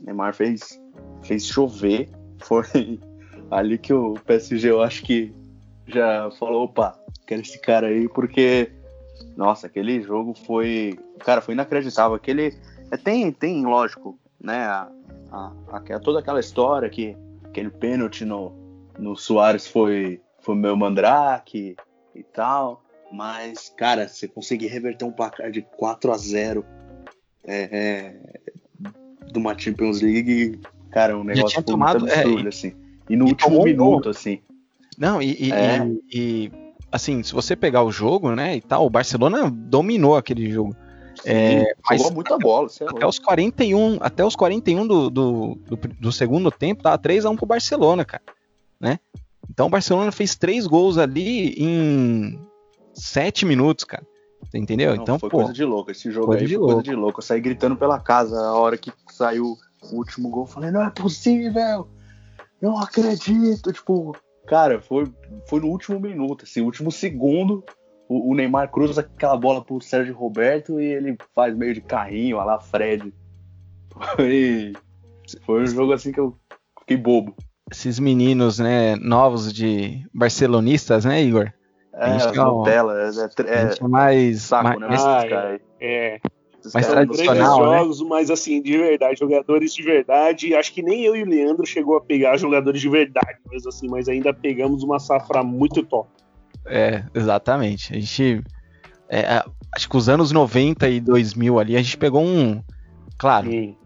[0.00, 0.80] Neymar fez,
[1.22, 2.08] fez chover.
[2.40, 2.64] Foi
[3.50, 5.32] ali que o PSG, eu acho que
[5.86, 8.70] já falou, opa, quero esse cara aí, porque,
[9.36, 12.14] nossa, aquele jogo foi, cara, foi inacreditável.
[12.14, 12.56] Aquele,
[12.90, 14.88] é, tem, tem, lógico, né, a,
[15.30, 18.52] a, a- toda aquela história que aquele pênalti no,
[18.98, 21.76] no Soares foi, foi meu mandrake
[22.14, 22.82] e tal.
[23.12, 26.64] Mas, cara, você conseguir reverter um placar de 4 a 0
[27.46, 28.40] é, é,
[29.32, 30.58] de uma Champions League,
[30.90, 32.72] cara, é um negócio foi tomado- muito absurdo, é, assim.
[33.08, 34.40] E no e último minuto, assim.
[34.98, 35.86] Não, e, e- É.
[35.86, 36.52] e- e,
[36.90, 40.74] assim, se você pegar o jogo, né, e tal, o Barcelona dominou aquele jogo.
[41.24, 43.08] É, mas jogou muita bola, você é Até louco.
[43.08, 48.04] os 41, até os 41 do, do, do, do segundo tempo, tava 3x1 pro Barcelona,
[48.04, 48.22] cara.
[48.80, 48.98] Né?
[49.48, 52.38] Então o Barcelona fez três gols ali em
[52.92, 54.04] 7 minutos, cara.
[54.52, 54.94] Entendeu?
[54.94, 55.90] Não, então, foi pô, coisa de louco.
[55.90, 56.88] Esse jogo coisa aí de foi coisa louco.
[56.90, 57.18] de louco.
[57.20, 60.46] Eu saí gritando pela casa a hora que saiu o último gol.
[60.46, 61.88] Falei, não é possível!
[62.60, 63.72] Não acredito!
[63.72, 65.06] Tipo, cara, foi,
[65.48, 67.64] foi no último minuto, assim, último segundo.
[68.08, 72.38] O, o Neymar cruza aquela bola pro Sérgio Roberto e ele faz meio de carrinho,
[72.38, 73.12] a lá Fred.
[74.16, 74.72] Foi,
[75.46, 76.36] foi um jogo assim que eu
[76.80, 77.34] fiquei bobo.
[77.70, 81.50] esses meninos, né, novos de barcelonistas, né, Igor?
[81.94, 84.88] É, gente as tem uma- Nutella, é, A é, gente é mais, saco, mais- né?
[84.88, 85.60] mais- Ah, esses caras aí.
[85.80, 87.78] É, Esses mais caras grandes tradicional, né?
[87.78, 90.54] jogos, mas assim, de verdade, jogadores de verdade.
[90.54, 93.88] Acho que nem eu e o Leandro chegou a pegar jogadores de verdade, mas assim,
[93.88, 96.08] mas ainda pegamos uma safra muito top.
[96.66, 97.92] É, exatamente.
[97.94, 98.42] A gente.
[99.08, 99.42] é,
[99.74, 102.62] acho que os anos 90 e 2000 ali, a gente pegou um.
[103.18, 103.76] Claro, Sim.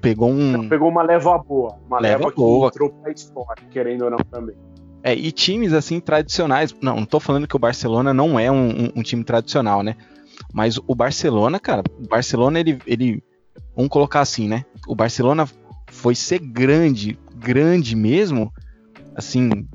[0.00, 0.68] pegou um.
[0.68, 1.76] Pegou uma leva boa.
[1.86, 2.70] Uma Leva leva, boa.
[2.70, 4.54] que entrou pra história, querendo ou não também.
[5.02, 6.74] É, e times assim tradicionais.
[6.80, 9.96] Não, não tô falando que o Barcelona não é um, um- um time tradicional, né?
[10.54, 13.20] Mas o Barcelona, cara, o Barcelona, ele, ele.
[13.74, 14.64] Vamos colocar assim, né?
[14.86, 15.48] O Barcelona
[15.88, 18.52] foi ser grande, grande mesmo,
[19.16, 19.66] assim.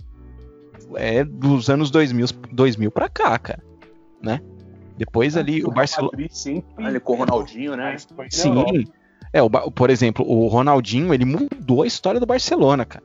[0.95, 3.61] É dos anos 2000, 2000 pra cá, cara.
[4.23, 4.39] Né?
[4.97, 6.11] Depois ali o Barcelona.
[6.13, 7.97] Madrid sempre Ele com o Ronaldinho, né?
[8.29, 8.85] Sim.
[9.33, 13.03] É, o, por exemplo, o Ronaldinho, ele mudou a história do Barcelona, cara.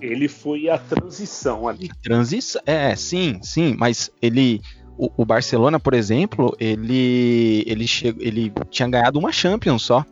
[0.00, 1.90] Ele foi a transição ali.
[2.02, 2.62] Transição.
[2.64, 4.62] É, sim, sim, mas ele.
[4.96, 7.64] O, o Barcelona, por exemplo, ele.
[7.66, 10.04] Ele, chegou, ele tinha ganhado uma Champions só.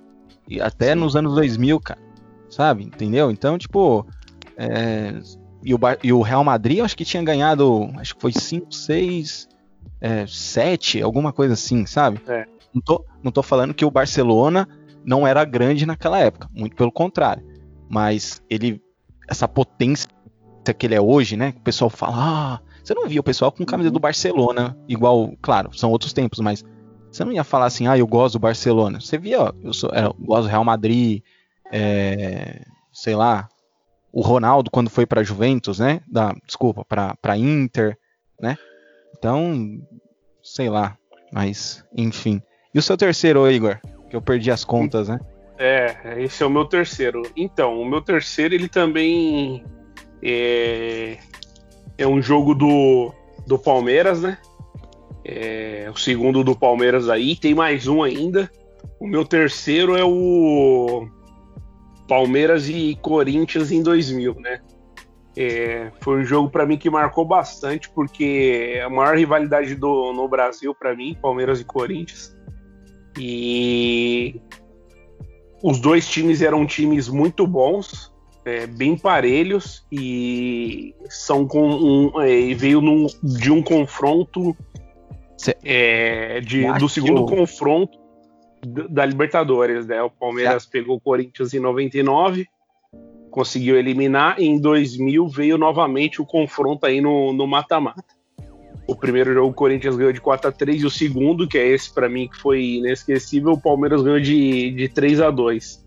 [0.49, 2.01] E até nos anos 2000, cara.
[2.49, 2.85] Sabe?
[2.85, 3.31] Entendeu?
[3.31, 4.07] Então, tipo.
[4.57, 5.15] é,
[5.65, 7.91] e, o, e o Real Madrid, eu acho que tinha ganhado.
[7.97, 9.49] Acho que foi 5, 6,
[10.27, 12.21] 7, alguma coisa assim, sabe?
[12.27, 12.47] É.
[12.75, 14.69] Não, tô, não tô falando que o Barcelona
[15.05, 16.49] não era grande naquela época.
[16.53, 17.47] Muito pelo contrário.
[17.89, 18.83] Mas ele.
[19.29, 20.09] Essa potência
[20.77, 21.53] que ele é hoje, né?
[21.53, 25.33] que O pessoal fala, ah, você não via o pessoal com camisa do Barcelona, igual,
[25.41, 26.65] claro, são outros tempos, mas
[27.11, 29.01] você não ia falar assim, ah, eu gosto do Barcelona.
[29.01, 31.23] Você via, ó, eu, sou, é, eu gosto do Real Madrid,
[31.71, 33.49] é, sei lá,
[34.13, 36.01] o Ronaldo quando foi pra Juventus, né?
[36.07, 37.99] Da, desculpa, pra, pra Inter,
[38.41, 38.57] né?
[39.17, 39.79] Então,
[40.43, 40.97] sei lá,
[41.33, 42.43] mas enfim.
[42.75, 43.79] E o seu terceiro, Igor?
[44.11, 45.21] Que eu perdi as contas, né?
[45.59, 47.23] É, esse é o meu terceiro.
[47.37, 49.65] Então, o meu terceiro, ele também
[50.23, 51.19] é,
[52.03, 53.13] é um jogo do,
[53.47, 54.39] do Palmeiras, né?
[55.25, 58.51] É, o segundo do Palmeiras aí, tem mais um ainda.
[58.99, 61.07] O meu terceiro é o
[62.09, 64.61] Palmeiras e Corinthians em 2000, né?
[65.37, 70.13] É, foi um jogo para mim que marcou bastante, porque é a maior rivalidade do,
[70.13, 72.37] no Brasil para mim, Palmeiras e Corinthians.
[73.17, 74.41] E
[75.63, 78.12] os dois times eram times muito bons,
[78.45, 84.57] é, bem parelhos e são com um, é, veio num- de um confronto
[85.37, 87.99] Cê- é, de- do segundo confronto
[88.91, 90.01] da Libertadores, né?
[90.03, 92.47] O Palmeiras pegou o Corinthians em 99,
[93.31, 98.05] conseguiu eliminar e em 2000 veio novamente o confronto aí no no mata-mata.
[98.87, 101.67] O primeiro jogo o Corinthians ganhou de 4 a 3 e o segundo, que é
[101.67, 105.85] esse pra mim que foi inesquecível, o Palmeiras ganhou de, de 3 a 2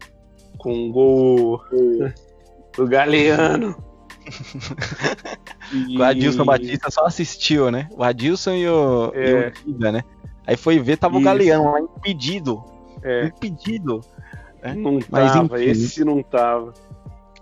[0.57, 1.61] com um gol
[2.75, 3.75] do Galeano.
[5.97, 7.87] O Adilson Batista só assistiu, né?
[7.95, 9.29] O Adilson e o, É.
[9.29, 10.01] e o Dida, né?
[10.47, 11.25] Aí foi ver, tava o Isso.
[11.25, 12.63] Galeano lá impedido.
[13.03, 14.01] É, Impedido.
[14.77, 15.69] não Mas, tava, enfim.
[15.71, 16.73] esse não tava.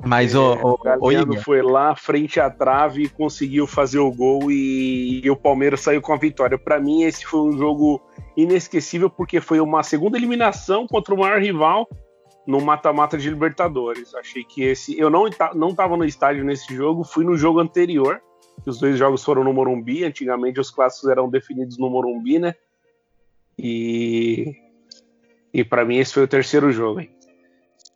[0.05, 4.51] Mas, É, o ô, Galeano Igor, foi lá, frente à trave, conseguiu fazer o gol
[4.51, 6.57] e, e o Palmeiras saiu com a vitória.
[6.57, 8.01] Pra mim, esse foi um jogo
[8.35, 11.87] inesquecível, porque foi uma segunda eliminação contra o maior rival
[12.45, 14.13] no mata-mata de Libertadores.
[14.15, 14.97] Achei que esse.
[14.97, 15.25] Eu não,
[15.55, 18.21] não tava no estádio nesse jogo, fui no jogo anterior,
[18.63, 20.03] que os dois jogos foram no Morumbi.
[20.03, 22.55] Antigamente os clássicos eram definidos no Morumbi, né?
[23.57, 24.55] E.
[25.53, 27.11] E para mim esse foi o terceiro jogo, hein?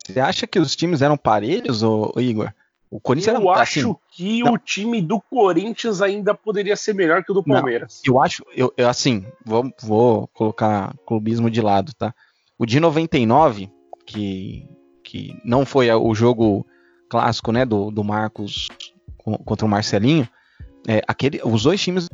[0.06, 2.54] você acha que os times eram parelhos, ô, Igor?
[2.90, 4.54] O Corinthians Eu era acho assim, que não.
[4.54, 7.56] o time do Corinthians ainda poderia ser melhor que o do Não.
[7.56, 8.02] Palmeiras.
[8.06, 12.14] Eu acho, eu, eu, assim, vou, vou colocar clubismo de lado, tá?
[12.58, 13.70] O de 99,
[14.08, 14.66] que,
[15.04, 16.66] que não foi o jogo
[17.10, 18.68] clássico, né, do, do Marcos
[19.18, 20.28] co- contra o Marcelinho,
[20.88, 22.08] é, aquele, os dois times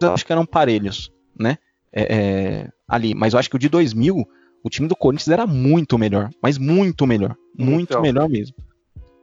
[0.00, 1.58] eu acho que eram parelhos, né?
[1.92, 4.24] É, é, ali, mas eu acho que o de 2000,
[4.64, 8.02] o time do Corinthians era muito melhor, mas muito melhor, muito Então.
[8.02, 8.56] melhor mesmo.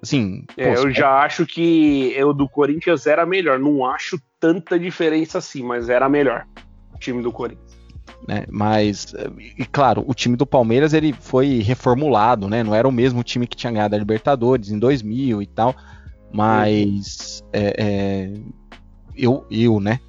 [0.01, 3.59] Assim, É, pô, eu já acho que o do Corinthians era melhor.
[3.59, 6.45] Não acho tanta diferença assim, mas era melhor.
[6.93, 7.77] O time do Corinthians.
[8.27, 8.45] Né?
[8.49, 9.13] Mas,
[9.57, 12.63] e claro, o time do Palmeiras ele foi reformulado, né?
[12.63, 15.75] Não era o mesmo time que tinha ganhado a Libertadores em 2000 e tal,
[16.31, 18.33] mas é, é,
[19.15, 19.99] eu, eu, né?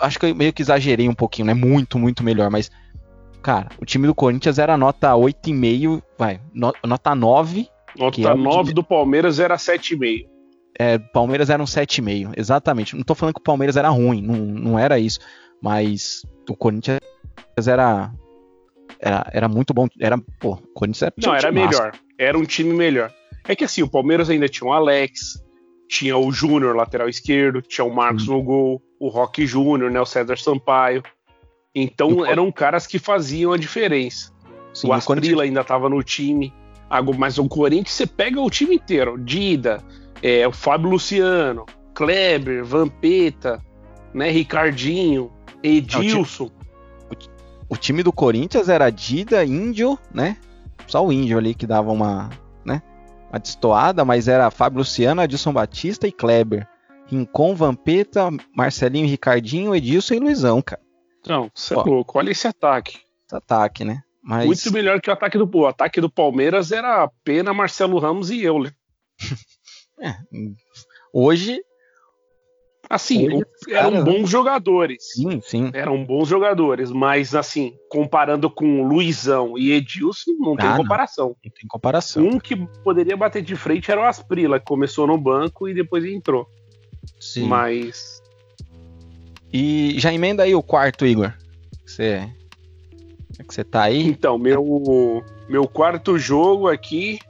[0.00, 1.54] Acho que eu meio que exagerei um pouquinho, né?
[1.54, 2.70] Muito, muito melhor, mas
[3.42, 7.68] cara, o time do Corinthians era nota 8,5, vai, no- nota 9,
[8.12, 10.28] Que é Nota o 9 de- do Palmeiras era 7,5.
[10.78, 12.94] é, Palmeiras era um 7,5, exatamente.
[12.94, 15.18] Não tô falando que o Palmeiras era ruim, não, não era isso,
[15.60, 16.99] mas o Corinthians
[17.66, 18.10] era
[18.98, 21.78] era, era muito bom, era, pô, Corinthians era Não, era timaço.
[21.78, 21.92] melhor.
[22.18, 23.12] Era um time melhor.
[23.48, 25.42] É que assim, o Palmeiras ainda tinha o Alex,
[25.88, 28.32] tinha o Júnior, lateral esquerdo, tinha o Marcos Hum.
[28.34, 31.02] no gol, o Roque Júnior, né, o César Sampaio.
[31.74, 34.30] Então E eram caras que faziam a diferença.
[34.74, 36.52] Sim, o Asprila Corinthians, ainda estava no time.
[37.16, 39.16] Mas o Corinthians, você pega o time inteiro.
[39.16, 39.82] Dida,
[40.22, 41.64] é, o Fábio Luciano,
[41.94, 43.64] Kleber, Vampeta,
[44.12, 45.30] né, Ricardinho.
[45.62, 46.50] Edilson.
[47.70, 50.36] O time do Corinthians era Dida, Índio, né?
[50.88, 52.28] Só o Índio ali que dava uma,
[52.64, 52.82] né?
[53.30, 56.66] Uma destoada, mas era Fábio Luciano, Adilson Batista e Kleber.
[57.06, 60.82] Rincon, Vampeta, Marcelinho, Ricardinho, Edilson e Luizão, cara.
[61.26, 62.18] Não, você é louco.
[62.18, 62.98] Olha esse ataque.
[63.24, 64.02] Esse ataque, né?
[64.20, 64.46] Mas...
[64.46, 68.42] Muito melhor que o ataque do o ataque do Palmeiras era Pena, Marcelo Ramos e
[68.42, 68.74] Euler.
[70.02, 70.14] é,
[71.12, 71.60] hoje
[72.90, 73.28] Assim,
[73.68, 75.12] eram cara, bons jogadores.
[75.12, 75.70] Sim, sim.
[75.72, 81.28] Eram bons jogadores, mas assim, comparando com Luizão e Edilson, não tem ah, comparação.
[81.28, 82.24] Não, não, tem comparação.
[82.24, 86.04] Um que poderia bater de frente era o Asprila, que começou no banco e depois
[86.04, 86.48] entrou.
[87.20, 87.46] Sim.
[87.46, 88.20] Mas.
[89.52, 91.32] E já emenda aí o quarto, Igor.
[91.86, 92.28] Você.
[93.38, 94.02] É que você tá aí?
[94.02, 97.20] Então, meu, meu quarto jogo aqui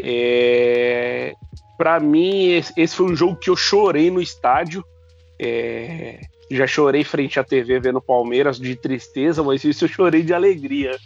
[0.00, 1.34] é
[1.76, 4.84] para mim, esse foi um jogo que eu chorei no estádio.
[5.38, 6.20] É,
[6.50, 10.96] já chorei frente à TV vendo Palmeiras de tristeza, mas isso eu chorei de alegria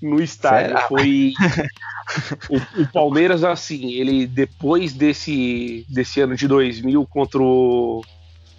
[0.00, 0.68] no estádio.
[0.68, 0.88] Será?
[0.88, 1.32] Foi
[2.48, 8.02] o, o, Palmeiras assim, ele depois desse desse ano de 2000 contra o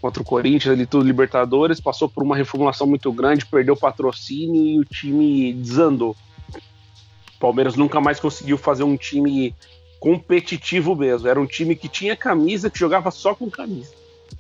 [0.02, 4.80] contra o Corinthians, ele tudo Libertadores, passou por uma reformulação muito grande, perdeu patrocínio e
[4.80, 6.16] o time desandou.
[7.36, 9.56] O Palmeiras nunca mais conseguiu fazer um time
[10.06, 11.28] competitivo mesmo.
[11.28, 13.92] Era um time que tinha camisa, que jogava só com camisa.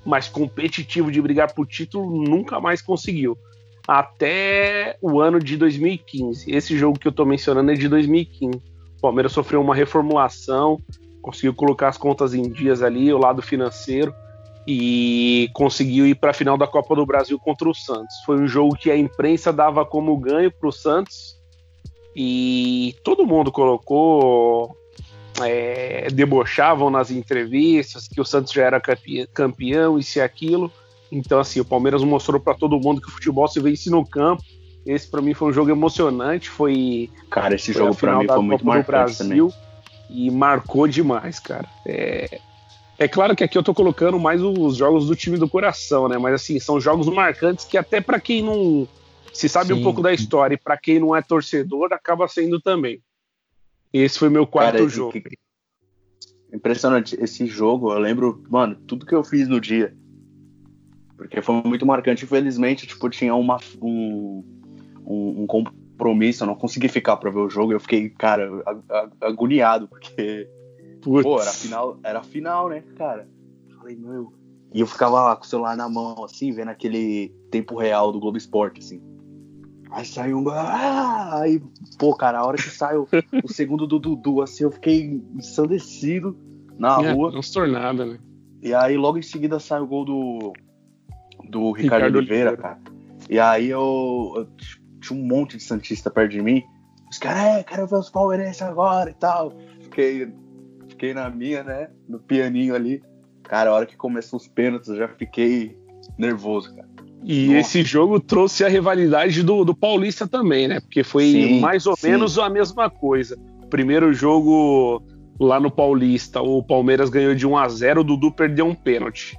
[0.05, 3.35] Mas competitivo de brigar por título nunca mais conseguiu.
[3.87, 6.51] Até o ano de 2015.
[6.55, 8.57] Esse jogo que eu tô mencionando é de 2015.
[8.97, 10.79] O Palmeiras sofreu uma reformulação,
[11.19, 14.13] conseguiu colocar as contas em dias ali, o lado financeiro,
[14.67, 18.15] e conseguiu ir para a final da Copa do Brasil contra o Santos.
[18.23, 21.39] Foi um jogo que a imprensa dava como ganho para o Santos
[22.15, 24.84] e todo mundo colocou
[25.43, 28.81] é, debochavam nas entrevistas que o Santos já era
[29.33, 30.71] campeão, e se aquilo.
[31.11, 34.43] Então, assim, o Palmeiras mostrou para todo mundo que o futebol se vence no campo.
[34.85, 38.41] Esse para mim foi um jogo emocionante, foi cara esse foi jogo para mim foi
[38.41, 40.25] muito Copa marcante Brasil também.
[40.27, 41.67] e marcou demais, cara.
[41.87, 42.39] É,
[42.99, 46.19] é claro que aqui eu tô colocando mais os jogos do time do coração, né?
[46.19, 48.87] Mas assim são jogos marcantes que até para quem não
[49.33, 49.79] se sabe Sim.
[49.79, 53.01] um pouco da história e para quem não é torcedor acaba sendo também.
[54.03, 55.13] Esse foi meu quarto Cara, jogo.
[55.13, 55.23] Que...
[56.53, 57.15] Impressionante.
[57.17, 59.95] Esse jogo, eu lembro, mano, tudo que eu fiz no dia.
[61.15, 62.25] Porque foi muito marcante.
[62.25, 64.43] Infelizmente, tipo, tinha uma, um,
[65.05, 67.71] um, um compromisso, eu não consegui ficar pra ver o jogo.
[67.71, 68.49] Eu fiquei, cara,
[69.21, 70.49] agoniado, porque.
[71.01, 71.23] Putz.
[71.23, 73.29] Pô, era final, era final, né, cara?
[73.77, 74.33] Falei, meu.
[74.73, 78.19] E eu ficava lá com o celular na mão, assim, vendo aquele tempo real do
[78.19, 79.01] Globo Esporte, assim.
[79.95, 80.49] Aí saiu um.
[80.49, 81.39] Ah!
[81.39, 81.63] Aí,
[81.97, 83.07] pô, cara, a hora que saiu
[83.41, 86.37] o segundo do Dudu, assim, eu fiquei ensandecido
[86.77, 87.31] na é, rua.
[87.31, 88.19] Transtornada, né?
[88.61, 90.53] E aí, logo em seguida, sai o gol do.
[91.49, 92.81] Do Ricardo, Ricardo Oliveira, Oliveira, cara.
[93.29, 94.47] E aí eu, eu,
[94.99, 96.61] tinha um monte de Santista perto de mim.
[97.09, 99.53] Os caras, é, quero ver os palmeirenses agora e tal.
[99.79, 100.29] Fiquei,
[100.89, 101.89] fiquei na minha, né?
[102.09, 103.01] No pianinho ali.
[103.43, 105.77] Cara, a hora que começou os pênaltis, eu já fiquei
[106.17, 106.94] nervoso, cara.
[107.23, 107.59] E Nossa.
[107.59, 110.79] esse jogo trouxe a rivalidade do, do Paulista também, né?
[110.79, 112.11] Porque foi sim, mais ou sim.
[112.11, 113.37] menos a mesma coisa.
[113.69, 115.01] Primeiro jogo
[115.39, 119.37] lá no Paulista, o Palmeiras ganhou de 1 a 0 o Dudu perdeu um pênalti.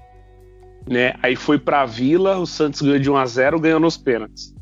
[0.89, 1.15] Né?
[1.23, 4.55] Aí foi pra Vila, o Santos ganhou de 1 a 0 ganhou nos pênaltis.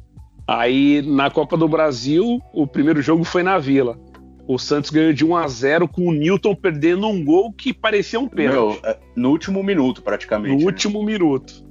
[0.46, 3.98] Aí na Copa do Brasil, o primeiro jogo foi na Vila.
[4.46, 8.20] O Santos ganhou de 1 a 0 com o Newton perdendo um gol que parecia
[8.20, 8.80] um pênalti.
[8.82, 10.52] Meu, é, no último minuto, praticamente.
[10.52, 10.66] No né?
[10.66, 11.64] último minuto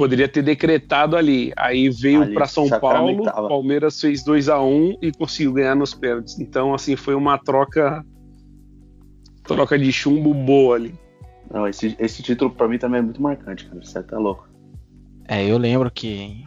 [0.00, 1.52] poderia ter decretado ali.
[1.54, 6.40] Aí veio para São Paulo, Palmeiras fez 2 a 1 e conseguiu ganhar nos pênaltis.
[6.40, 8.02] Então, assim, foi uma troca
[9.44, 10.94] troca de chumbo boa ali.
[11.52, 13.82] Não, esse, esse título para mim também é muito marcante, cara.
[13.82, 14.48] Você tá louco.
[15.28, 16.44] É, eu lembro que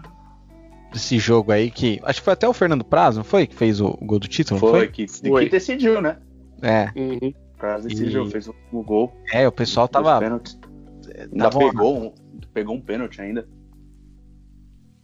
[0.96, 2.00] esse jogo aí que.
[2.04, 3.46] Acho que foi até o Fernando Praz, não foi?
[3.46, 4.60] Que fez o, o gol do título?
[4.60, 4.88] Foi, foi?
[4.88, 5.44] Que, foi.
[5.44, 6.18] que decidiu, né?
[6.60, 6.90] É.
[6.96, 7.32] Uhum.
[7.56, 8.32] Praz decidiu, e...
[8.32, 9.14] fez o, o, gol.
[9.32, 10.18] É, o pessoal tava.
[10.18, 12.23] Ainda pegou um,
[12.54, 13.48] pegou um pênalti ainda.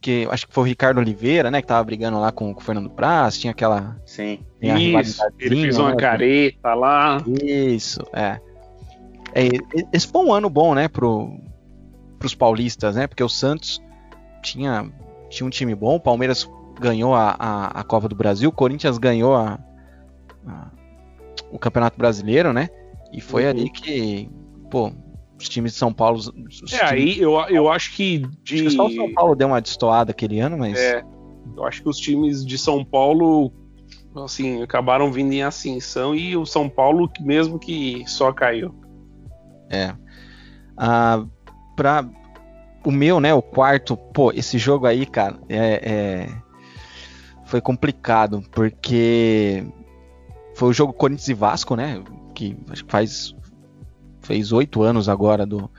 [0.02, 1.62] Que acho que foi o Ricardo Oliveira, né?
[1.62, 4.00] Que tava brigando lá com, com o Fernando Praz, tinha aquela.
[4.06, 4.40] Sim.
[4.62, 7.18] Isso, ele fez uma né, careta lá.
[7.44, 8.40] Isso, é.
[9.34, 9.48] é.
[9.92, 11.38] Esse foi um ano bom, né, pro,
[12.18, 13.08] pros paulistas, né?
[13.08, 13.82] Porque o Santos
[14.42, 14.90] tinha,
[15.30, 18.98] tinha um time bom, o Palmeiras ganhou a, a, a Copa do Brasil, o Corinthians
[18.98, 19.60] ganhou a,
[20.48, 20.80] a
[21.52, 22.70] o Campeonato Brasileiro, né?
[23.12, 23.50] E foi uhum.
[23.50, 24.30] ali que,
[24.70, 24.92] pô,
[25.40, 26.20] os times de São Paulo.
[26.72, 28.20] é, aí eu, eu acho que.
[28.44, 28.56] De...
[28.56, 30.78] Acho que só o São Paulo deu uma destoada aquele ano, mas.
[30.78, 31.04] É,
[31.56, 33.52] eu acho que os times de São Paulo,
[34.16, 38.74] assim, acabaram vindo em ascensão e o São Paulo, mesmo que só caiu.
[39.70, 39.94] É.
[40.78, 41.26] Ah,
[41.76, 42.08] pra,
[42.86, 46.30] o meu, né, o quarto, pô, esse jogo aí, cara, é, é,
[47.46, 49.64] foi complicado, porque
[50.56, 52.02] foi o jogo Corinthians e Vasco, né,
[52.34, 53.36] que faz,
[54.30, 55.70] fez oito anos agora do,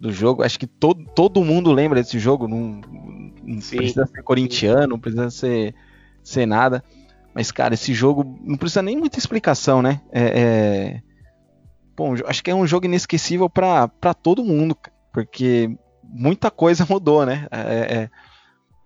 [0.00, 2.80] do jogo, acho que todo, todo mundo lembra desse jogo, não,
[3.42, 5.74] não precisa ser corintiano, não precisa ser,
[6.24, 6.82] ser nada,
[7.34, 11.02] mas, cara, esse jogo não precisa nem muita explicação, né, é, é...
[11.94, 14.74] Bom, acho que é um jogo inesquecível para todo mundo,
[15.12, 15.70] porque
[16.02, 17.46] muita coisa mudou, né?
[17.50, 18.10] É, é,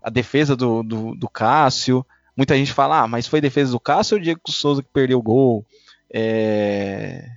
[0.02, 2.04] a defesa do, do, do, Cássio.
[2.36, 5.20] Muita gente fala, ah, mas foi defesa do Cássio ou o Diego Souza que perdeu
[5.20, 5.64] o gol?
[6.12, 7.30] É,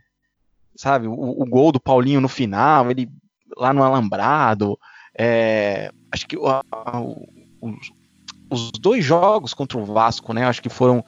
[0.78, 3.10] sabe, o, o, gol do Paulinho no final, ele
[3.58, 4.78] lá no Alambrado.
[5.18, 7.02] É, acho que a, a,
[8.50, 10.46] os, dois jogos contra o Vasco, né?
[10.46, 11.04] Acho que foram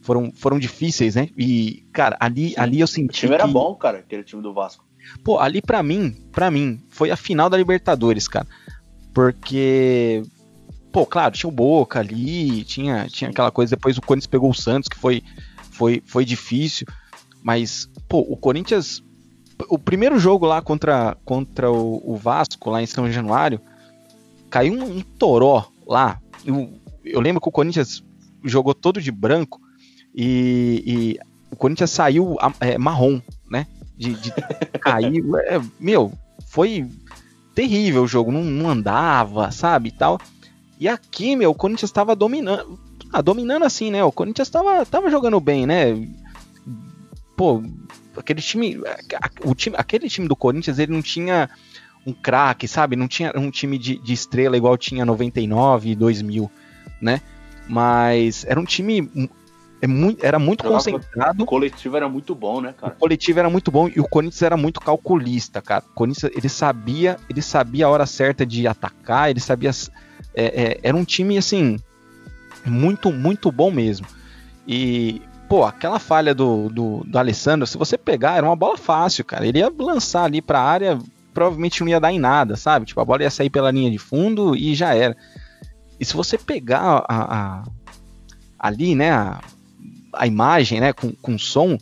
[0.00, 1.28] foram, foram difíceis, né?
[1.36, 3.10] E, cara, ali, ali eu senti.
[3.10, 4.86] O time era bom, cara, aquele time do Vasco.
[5.24, 8.46] Pô, ali para mim, para mim, foi a final da Libertadores, cara.
[9.12, 10.22] Porque
[10.92, 14.54] pô, claro, tinha o Boca ali, tinha, tinha aquela coisa, depois o Corinthians pegou o
[14.54, 15.22] Santos, que foi
[15.70, 16.86] foi foi difícil,
[17.42, 19.02] mas pô, o Corinthians
[19.68, 23.60] o primeiro jogo lá contra contra o, o Vasco lá em São Januário,
[24.50, 26.20] caiu um, um toró lá.
[26.44, 26.72] Eu,
[27.04, 28.02] eu lembro que o Corinthians
[28.44, 29.60] jogou todo de branco
[30.14, 31.18] e, e
[31.50, 33.66] o Corinthians saiu é, marrom, né?
[33.98, 34.32] de, de
[34.80, 35.22] cair.
[35.46, 36.12] É, meu,
[36.46, 36.88] foi
[37.54, 40.20] terrível o jogo, não, não andava, sabe, e tal.
[40.78, 42.78] E aqui, meu, o Corinthians estava dominando,
[43.12, 44.04] ah, dominando assim, né?
[44.04, 46.08] O Corinthians estava tava jogando bem, né?
[47.36, 47.62] Pô,
[48.18, 48.80] aquele time,
[49.44, 51.48] o time, aquele time do Corinthians, ele não tinha
[52.06, 52.96] um craque, sabe?
[52.96, 56.50] Não tinha um time de, de estrela igual tinha 99 e 2000,
[57.00, 57.20] né?
[57.68, 59.28] Mas era um time
[59.80, 61.42] é muito, era muito concentrado.
[61.42, 62.94] O coletivo era muito bom, né, cara?
[62.94, 65.84] O coletivo era muito bom e o Corinthians era muito calculista, cara.
[65.88, 69.70] O Corinthians, ele sabia, ele sabia a hora certa de atacar, ele sabia.
[70.34, 71.78] É, é, era um time, assim,
[72.66, 74.06] muito, muito bom mesmo.
[74.66, 79.24] E, pô, aquela falha do, do, do Alessandro, se você pegar, era uma bola fácil,
[79.24, 79.46] cara.
[79.46, 80.98] Ele ia lançar ali pra área,
[81.32, 82.86] provavelmente não ia dar em nada, sabe?
[82.86, 85.16] Tipo, a bola ia sair pela linha de fundo e já era.
[85.98, 87.64] E se você pegar a, a
[88.58, 89.40] ali, né, a,
[90.12, 91.78] a imagem, né, com, com som,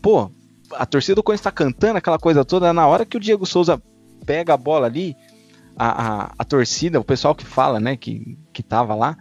[0.00, 0.30] pô,
[0.72, 3.80] a torcida do Corinthians está cantando aquela coisa toda, na hora que o Diego Souza
[4.26, 5.16] pega a bola ali,
[5.76, 9.16] a, a, a torcida, o pessoal que fala, né, que, que tava lá,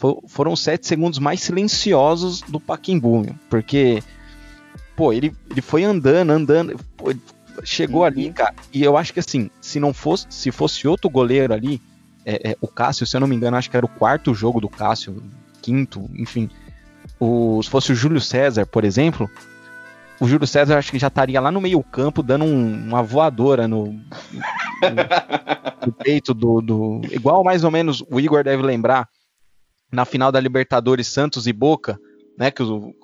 [0.00, 4.02] for, foram os sete segundos mais silenciosos do Paquimbu, porque,
[4.96, 7.14] pô, ele, ele foi andando, andando, pô,
[7.62, 8.06] chegou uhum.
[8.06, 11.82] ali, cara, e eu acho que assim, se não fosse, se fosse outro goleiro ali,
[12.24, 14.58] é, é, o Cássio, se eu não me engano, acho que era o quarto jogo
[14.58, 15.22] do Cássio,
[15.60, 16.48] quinto, enfim,
[17.18, 19.28] o, se fosse o Júlio César, por exemplo,
[20.18, 23.68] o Júlio César acho que já estaria lá no meio campo dando um, uma voadora
[23.68, 24.00] no, no,
[25.86, 29.06] no peito do, do, Igual mais ou menos o Igor deve lembrar
[29.90, 32.00] na final da Libertadores Santos e Boca,
[32.38, 32.50] né?
[32.50, 32.94] Que, o,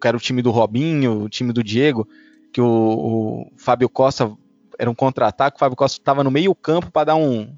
[0.00, 2.08] que era o time do Robinho, o time do Diego,
[2.52, 4.30] que o, o Fábio Costa
[4.78, 7.56] era um contra-ataque, o Fábio Costa estava no meio campo para dar um,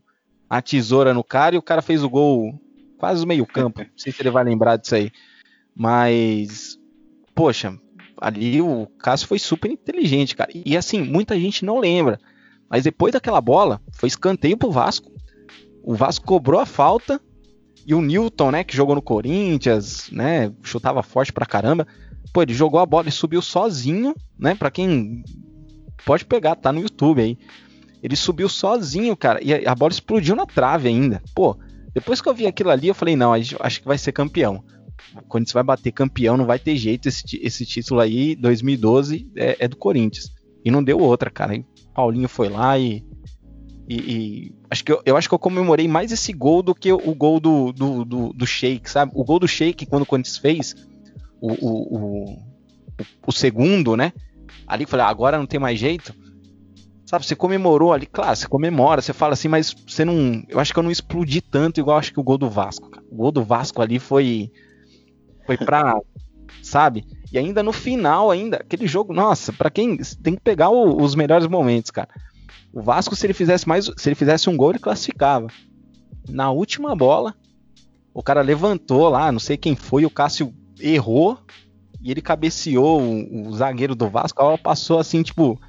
[0.49, 2.59] uma tesoura no cara e o cara fez o gol
[2.99, 3.81] quase no meio campo.
[3.81, 5.11] Não sei se ele vai lembrar disso aí.
[5.75, 6.79] Mas,
[7.35, 7.79] poxa,
[8.21, 10.51] ali o Cássio foi super inteligente, cara.
[10.55, 12.19] E assim, muita gente não lembra.
[12.69, 15.13] Mas depois daquela bola, foi escanteio pro Vasco.
[15.83, 17.21] O Vasco cobrou a falta.
[17.87, 21.87] E o Newton, né, que jogou no Corinthians, né, chutava forte pra caramba.
[22.33, 25.23] Pô, ele jogou a bola e subiu sozinho, né, pra quem
[26.05, 27.39] pode pegar, tá no YouTube aí.
[28.03, 31.23] Ele subiu sozinho, cara, e a bola explodiu na trave ainda.
[31.35, 31.57] Pô,
[31.95, 34.65] depois que eu vi aquilo ali, eu falei, não, acho que vai ser campeão
[35.15, 37.09] o Corinthians vai bater campeão, não vai ter jeito.
[37.09, 40.33] Esse, esse título aí, 2012, é, é, do Corinthians.
[40.65, 41.55] E não deu outra, cara.
[41.55, 41.67] Hein?
[41.95, 43.05] Paulinho foi lá e.
[43.89, 46.93] E, e acho que eu, eu, acho que eu comemorei mais esse gol do que
[46.93, 49.13] o gol do, do, do, do Sheik, sabe?
[49.15, 50.75] O gol do Sheik, quando o Corinthians fez,
[51.41, 52.39] o, o, o,
[53.27, 54.13] o segundo, né?
[54.67, 56.13] Ali eu falei, ah, agora não tem mais jeito.
[57.05, 60.43] Sabe, você comemorou ali, claro, você comemora, você fala assim, mas você não.
[60.49, 62.91] Eu acho que eu não explodi tanto igual acho que o gol do Vasco.
[62.91, 63.07] Cara.
[63.09, 64.51] O gol do Vasco ali foi
[65.47, 65.95] foi pra,
[66.61, 67.05] sabe?
[67.31, 71.15] E ainda no final, ainda, aquele jogo, nossa, para quem tem que pegar o, os
[71.15, 72.09] melhores momentos, cara.
[72.73, 75.49] O Vasco, se ele fizesse mais, se ele fizesse um gol, ele classificava.
[76.29, 77.35] Na última bola,
[78.13, 81.39] o cara levantou lá, não sei quem foi, o Cássio errou
[82.03, 85.61] e ele cabeceou o, o zagueiro do Vasco, a bola passou assim, tipo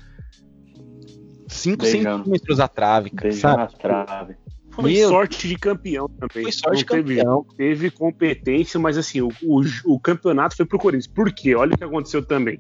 [1.47, 3.77] 5 centímetros a trave, cara, sabe?
[3.77, 4.35] Trave.
[4.71, 5.09] Foi Meu...
[5.09, 6.43] sorte de campeão também.
[6.43, 7.43] Foi sorte de campeão.
[7.57, 11.07] Teve, competência, mas assim, o, o, o, campeonato foi pro Corinthians.
[11.07, 11.55] Por quê?
[11.55, 12.59] Olha o que aconteceu também.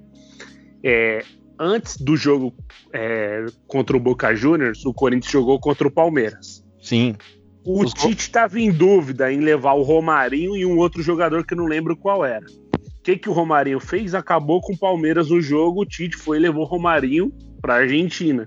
[0.83, 1.23] É,
[1.59, 2.53] antes do jogo
[2.93, 6.63] é, contra o Boca Juniors, o Corinthians jogou contra o Palmeiras.
[6.81, 7.15] Sim.
[7.65, 11.53] O Os Tite estava em dúvida em levar o Romarinho e um outro jogador que
[11.55, 12.45] não lembro qual era.
[12.45, 14.13] O que, que o Romarinho fez?
[14.15, 15.81] Acabou com o Palmeiras no jogo.
[15.81, 17.31] O Tite foi e levou o Romarinho
[17.61, 18.45] para a Argentina.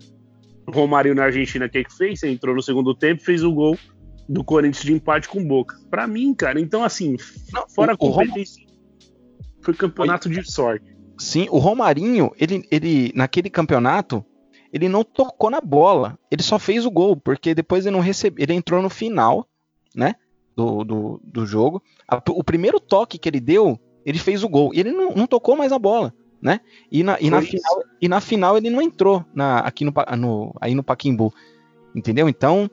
[0.66, 2.22] O Romarinho na Argentina, o que, que fez?
[2.22, 3.76] Entrou no segundo tempo fez o gol
[4.28, 5.76] do Corinthians de empate com Boca.
[5.90, 7.16] Para mim, cara, então assim,
[7.52, 8.64] Não, fora o- a o competência,
[9.62, 10.84] foi campeonato de sorte.
[11.20, 14.24] Sim, o Romarinho, ele, ele naquele campeonato,
[14.72, 16.18] ele não tocou na bola.
[16.30, 18.42] Ele só fez o gol, porque depois ele não recebeu.
[18.42, 19.46] Ele entrou no final,
[19.94, 20.14] né?
[20.56, 21.82] Do, do, do jogo.
[22.08, 24.72] A- o primeiro toque que ele deu, ele fez o gol.
[24.74, 26.60] E ele não, não tocou mais a bola, né?
[26.90, 30.54] E na, e na, final, e na final ele não entrou na, aqui no, no,
[30.58, 31.34] aí no Paquimbu.
[31.94, 32.28] Entendeu?
[32.30, 32.70] Então,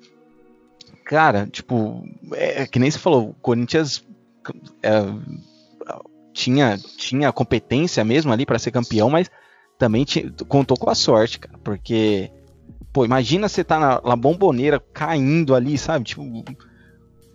[1.03, 4.05] cara, tipo, é, é que nem você falou, o Corinthians
[4.81, 4.91] é,
[6.38, 9.29] tinha, tinha competência mesmo ali para ser campeão, mas
[9.77, 12.29] também ti- contou com a sorte, cara, porque
[12.93, 16.05] pô, imagina você tá na, na bomboneira caindo ali, sabe?
[16.05, 16.23] Tipo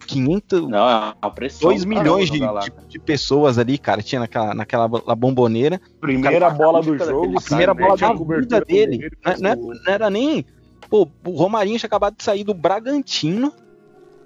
[0.07, 1.69] 500 Não, é uma pressão.
[1.69, 5.81] 2 do milhões de, de- de pessoas ali, cara, tinha naquela, naquela la bomboneira.
[6.01, 9.11] Primeira Cara, bola do jogo, A primeira bola a da cobertura vida dele.
[9.25, 9.75] Não, não é- faz o gol.
[9.85, 10.45] não era nem.
[10.91, 13.53] Pô, o Romarinho tinha acabado de sair do Bragantino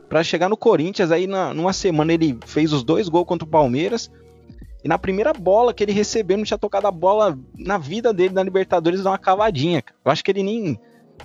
[0.09, 1.11] pra chegar no Corinthians.
[1.12, 4.11] Aí, na, numa semana, ele fez os dois gols contra o Palmeiras.
[4.87, 8.32] E na primeira bola que ele recebeu, não tinha tocado a bola na vida dele
[8.32, 9.82] na Libertadores, dá uma cavadinha.
[10.05, 10.78] Eu acho que ele nem.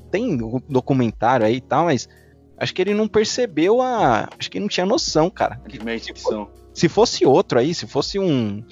[0.10, 0.36] Tem
[0.68, 2.10] documentário aí e tal, mas.
[2.58, 4.28] Acho que ele não percebeu a.
[4.40, 5.62] Acho que ele não tinha noção, cara.
[5.64, 6.50] A dimensão.
[6.74, 8.66] Se fosse outro aí, se fosse um,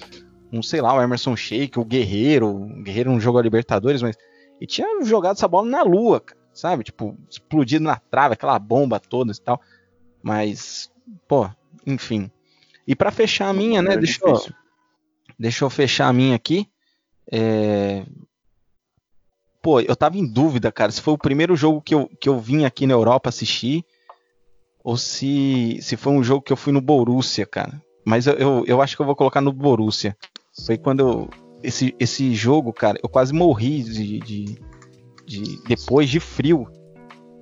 [0.52, 4.16] um sei lá, o Emerson Sheik, o Guerreiro, o Guerreiro não jogou a Libertadores, mas
[4.60, 6.82] ele tinha jogado essa bola na lua, cara, sabe?
[6.82, 9.60] Tipo, explodido na trave, aquela bomba toda e tal.
[10.20, 10.90] Mas,
[11.28, 11.48] pô,
[11.86, 12.28] enfim.
[12.88, 14.59] E pra fechar a minha, né, É deixa eu.
[15.40, 16.68] Deixa eu fechar a minha aqui.
[17.32, 18.04] É...
[19.62, 22.38] Pô, eu tava em dúvida, cara, se foi o primeiro jogo que eu, que eu
[22.38, 23.84] vim aqui na Europa assistir
[24.84, 27.80] ou se, se foi um jogo que eu fui no Borussia, cara.
[28.04, 30.16] Mas eu, eu, eu acho que eu vou colocar no Borussia.
[30.66, 31.30] Foi quando eu.
[31.62, 34.58] Esse, esse jogo, cara, eu quase morri de, de,
[35.26, 36.66] de- depois de frio.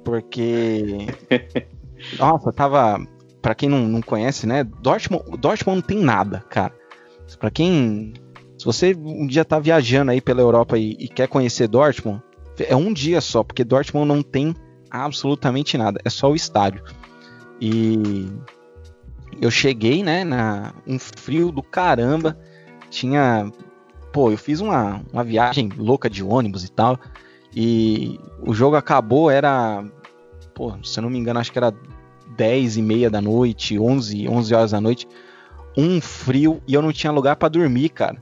[0.05, 1.07] Porque.
[2.19, 2.99] Nossa, tava.
[3.41, 4.65] Pra quem não, não conhece, né?
[4.65, 6.75] Dortmund, Dortmund não tem nada, cara.
[7.37, 8.15] Pra quem.
[8.57, 12.23] Se você um dia tá viajando aí pela Europa e, e quer conhecer Dortmund,
[12.59, 14.55] é um dia só, porque Dortmund não tem
[14.91, 16.01] absolutamente nada.
[16.05, 16.83] É só o estádio.
[17.61, 18.27] E
[19.41, 22.39] eu cheguei, né, na um frio do caramba.
[22.91, 23.51] Tinha,
[24.13, 26.99] pô, eu fiz uma, uma viagem louca de ônibus e tal.
[27.55, 29.85] E o jogo acabou era,
[30.55, 31.73] pô, se eu não me engano, acho que era
[32.37, 35.09] 10 e meia da noite, 11, 11 horas da noite.
[35.81, 38.19] Um frio e eu não tinha lugar pra dormir, cara,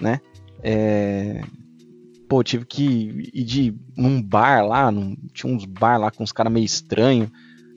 [0.00, 0.20] né?
[0.62, 1.42] É...
[2.28, 6.32] Pô, tive que ir de num bar lá, num- tinha uns bar lá com uns
[6.32, 7.28] caras meio estranhos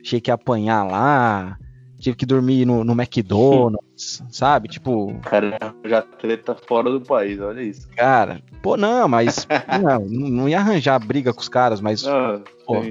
[0.02, 1.58] achei que ia apanhar lá,
[1.98, 4.68] tive que dormir no, no McDonald's, sabe?
[4.68, 7.86] Tipo, Cara, já treta fora do país, olha isso.
[7.90, 9.46] cara, pô, não, mas
[9.82, 12.82] não, não ia arranjar briga com os caras, mas, Ah, Pô.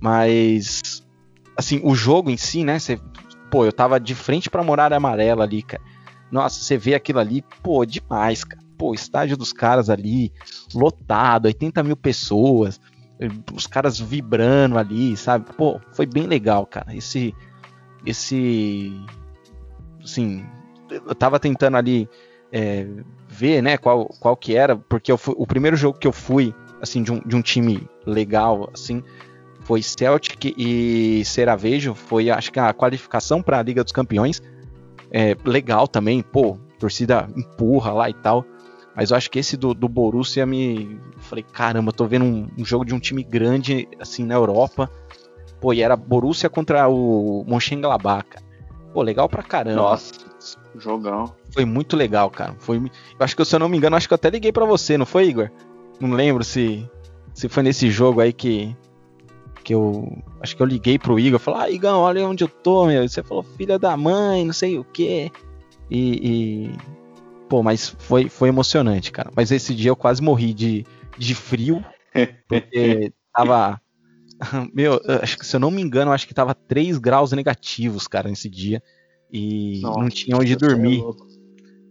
[0.00, 1.02] mas
[1.56, 2.78] assim, o jogo em si, né?
[2.78, 2.98] Você,
[3.50, 5.82] pô, eu tava de frente pra Muralha Amarela ali, cara.
[6.30, 8.62] Nossa, você vê aquilo ali, pô, demais, cara.
[8.76, 10.32] Pô, estádio dos caras ali,
[10.74, 12.78] lotado, 80 mil pessoas,
[13.54, 15.46] os caras vibrando ali, sabe?
[15.56, 16.94] Pô, foi bem legal, cara.
[16.94, 17.34] Esse,
[18.04, 18.92] esse,
[20.02, 20.44] assim,
[20.90, 22.08] eu tava tentando ali
[22.52, 22.86] é,
[23.28, 27.02] ver, né, qual, qual que era, porque fui- o primeiro jogo que eu fui, assim,
[27.02, 29.02] de um, de um time legal, assim,
[29.66, 34.40] foi Celtic e Seravejo, foi acho que a qualificação para a Liga dos Campeões.
[35.10, 38.44] É, legal também, pô, torcida empurra lá e tal.
[38.94, 41.00] Mas eu acho que esse do, do Borussia me.
[41.18, 44.88] Falei, caramba, tô vendo um, um jogo de um time grande assim na Europa.
[45.60, 48.24] Pô, e era Borussia contra o Mönchengladbach.
[48.28, 48.46] cara.
[48.94, 49.82] Pô, legal pra caramba.
[49.82, 50.12] Nossa,
[50.78, 51.34] jogão.
[51.50, 52.54] Foi muito legal, cara.
[52.60, 54.64] Foi, eu acho que se eu não me engano, acho que eu até liguei pra
[54.64, 55.50] você, não foi, Igor?
[55.98, 56.88] Não lembro se
[57.34, 58.74] se foi nesse jogo aí que
[59.66, 62.86] que eu acho que eu liguei pro Igor, falei: "Ah, Igor, olha onde eu tô,
[62.86, 63.02] meu".
[63.02, 65.28] E você falou: "Filha da mãe, não sei o quê".
[65.90, 66.70] E, e-
[67.48, 69.30] pô, mas foi foi emocionante, cara.
[69.34, 70.86] Mas esse dia eu quase morri de
[71.18, 71.84] de frio,
[72.48, 73.80] porque tava
[74.72, 78.28] meu, acho que se eu não me engano, acho que tava 3 graus negativos, cara,
[78.28, 78.80] nesse dia.
[79.32, 81.02] E não Nossa, tinha onde é dormir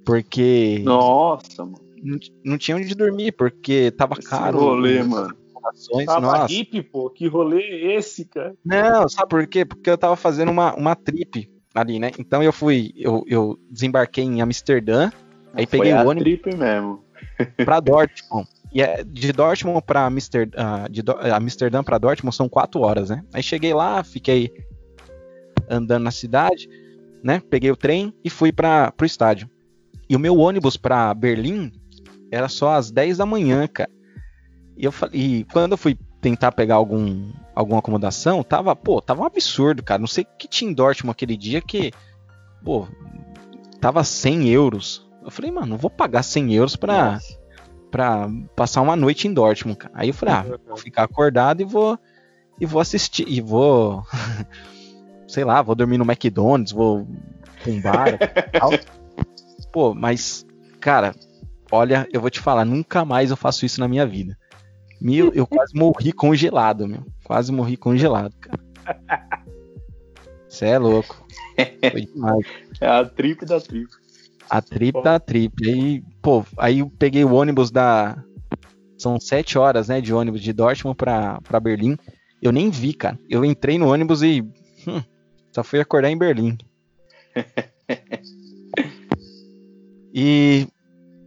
[0.06, 1.82] porque Nossa, mano.
[2.02, 4.60] não, não tinha onde dormir, porque tava Esse caro.
[4.60, 5.45] rolê, as mano.
[5.66, 6.46] Acomodações, Tava nossa.
[6.54, 7.10] hippie, pô.
[7.10, 8.56] Que rolê é esse, cara?
[8.64, 9.66] Não, sabe por quê?
[9.66, 12.12] Porque eu tava fazendo uma, uma trip ali, né?
[12.20, 15.12] Então eu fui, eu, eu desembarquei em Amsterdã,
[15.54, 17.04] aí Foi peguei o ônibus trip mesmo.
[17.66, 18.48] pra Dortmund.
[18.74, 23.10] E é, de Dortmund para Amster, uh, de Do, Amsterdã para Dortmund são quatro horas,
[23.10, 23.24] né?
[23.34, 24.52] Aí cheguei lá, fiquei
[25.70, 26.70] andando na cidade,
[27.24, 27.42] né?
[27.50, 29.50] Peguei o trem e fui para o estádio.
[30.10, 31.72] E o meu ônibus para Berlim
[32.32, 33.90] era só às 10 da manhã, cara.
[34.78, 39.22] E eu falei, e quando eu fui tentar pegar algum, alguma acomodação, tava, pô, tava
[39.22, 40.00] um absurdo, cara.
[40.00, 41.92] Não sei o que tinha em Dortmund aquele dia que,
[42.64, 42.88] pô,
[43.80, 45.08] tava 100 euros.
[45.24, 47.20] Eu falei, mano, não vou pagar 100 euros pra,
[47.92, 49.94] pra passar uma noite em Dortmund, cara.
[49.96, 51.98] Aí eu falei, ah, vou ficar acordado e vou,
[52.60, 54.04] e vou assistir, e vou,
[55.28, 57.08] sei lá, vou dormir no McDonald's, vou
[57.62, 58.18] pra um bar,
[58.52, 58.72] tal.
[59.72, 60.46] Pô, mas,
[60.80, 61.14] cara,
[61.72, 64.38] olha, eu vou te falar, nunca mais eu faço isso na minha vida.
[65.06, 67.06] Meu, eu quase morri congelado, meu.
[67.24, 68.60] Quase morri congelado, cara.
[70.50, 71.24] Você é louco.
[71.92, 72.44] Foi demais.
[72.82, 73.88] É a trip da trip.
[74.50, 75.70] A trip da trip.
[75.70, 78.18] Aí, pô, aí eu peguei o ônibus da.
[78.98, 81.96] São sete horas, né, de ônibus de Dortmund pra, pra Berlim.
[82.42, 83.20] Eu nem vi, cara.
[83.30, 84.42] Eu entrei no ônibus e.
[84.88, 85.04] Hum,
[85.52, 86.58] só fui acordar em Berlim.
[90.12, 90.68] e.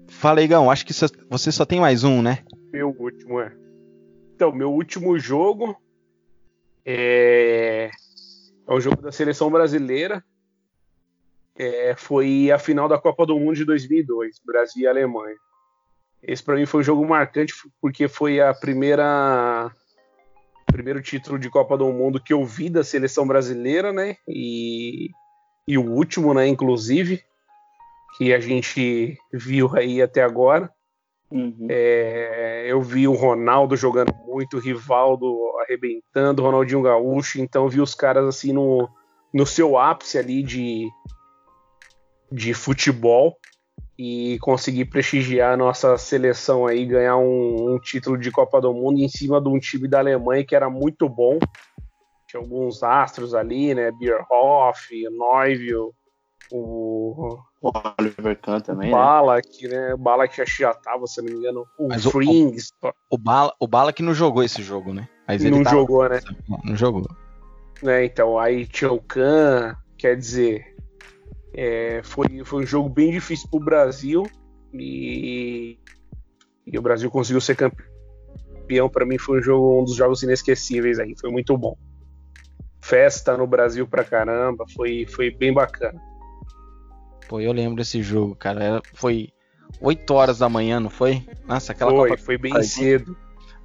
[0.09, 0.93] Fala, Igão, acho que
[1.31, 2.39] você só tem mais um, né?
[2.73, 3.68] Meu último, é.
[4.39, 5.77] Então, meu último jogo
[6.87, 7.91] é,
[8.69, 10.25] é um jogo da seleção brasileira.
[11.57, 15.35] É, foi a final da Copa do Mundo de 2002, Brasil e Alemanha.
[16.23, 19.75] Esse para mim foi um jogo marcante porque foi a primeira
[20.67, 24.19] primeiro título de Copa do Mundo que eu vi da seleção brasileira, né?
[24.29, 25.11] E,
[25.67, 26.47] e o último, né?
[26.47, 27.25] Inclusive
[28.17, 30.73] que a gente viu aí até agora.
[31.31, 31.67] Uhum.
[31.69, 37.81] É, eu vi o Ronaldo jogando muito, o Rivaldo arrebentando, o Ronaldinho Gaúcho, então vi
[37.81, 38.89] os caras assim no,
[39.33, 40.89] no seu ápice ali de,
[42.33, 43.37] de futebol
[43.99, 49.01] e conseguir prestigiar a nossa seleção aí, ganhar um, um, título de Copa do Mundo
[49.01, 51.39] em cima de um time da Alemanha que era muito bom.
[52.27, 53.91] Tinha alguns astros ali, né?
[53.91, 55.91] Bierhoff, Neuville,
[56.53, 58.89] o o Oliver Kahn também.
[58.91, 59.95] O Balak, né?
[59.95, 61.67] O Balak já tava, se não me engano.
[61.79, 62.73] O Mas Frings.
[62.83, 65.09] O, o, Bala, o Balak não jogou esse jogo, né?
[65.27, 66.21] Mas ele não tava, jogou, né?
[66.65, 67.07] Não jogou.
[67.83, 70.77] Né, então, aí tinha o Kahn, quer dizer.
[71.53, 74.25] É, foi, foi um jogo bem difícil pro Brasil.
[74.73, 75.79] E,
[76.67, 78.89] e o Brasil conseguiu ser campeão.
[78.89, 81.15] Para mim foi um jogo, um dos jogos inesquecíveis aí.
[81.21, 81.77] Foi muito bom.
[82.81, 84.65] Festa no Brasil pra caramba.
[84.77, 86.01] Foi, foi bem bacana.
[87.29, 88.65] Pô, eu lembro desse jogo, cara.
[88.65, 89.29] Era, foi
[89.81, 91.23] 8 horas da manhã, não foi?
[91.47, 93.17] Nossa, aquela foi, Copa foi bem cedo.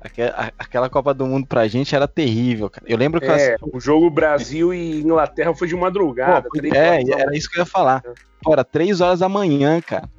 [0.02, 2.86] Aquela, aquela, Copa do Mundo pra gente era terrível, cara.
[2.90, 3.28] Eu lembro que.
[3.28, 6.50] É, o jogo Brasil e Inglaterra foi de madrugada.
[6.50, 8.04] Pô, é, era isso que eu ia falar.
[8.42, 10.10] Pô, era 3 horas da manhã, cara.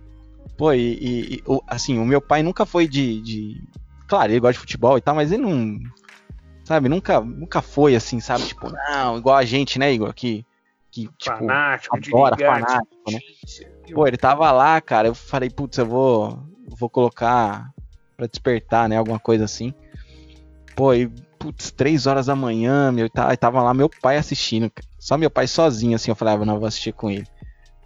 [0.57, 3.63] Pô, e, e, e, assim, o meu pai nunca foi de, de.
[4.09, 5.79] Claro, ele gosta de futebol e tal, mas ele não.
[6.65, 8.47] Sabe, nunca, nunca foi assim, sabe?
[8.47, 10.15] Tipo, não, igual a gente, né, Igor?
[10.15, 10.47] Que
[10.95, 13.19] que, tipo, fanático, adora, fanático, né?
[13.93, 16.39] Pô, ele tava lá, cara, eu falei, putz, eu vou,
[16.69, 17.69] vou colocar
[18.17, 19.75] pra despertar, né, alguma coisa assim.
[20.77, 24.71] Pô, e, putz, três horas da manhã, meu, tá, tava lá meu pai assistindo,
[25.01, 27.27] só meu pai sozinho, assim, eu falava, ah, não, vou assistir com ele.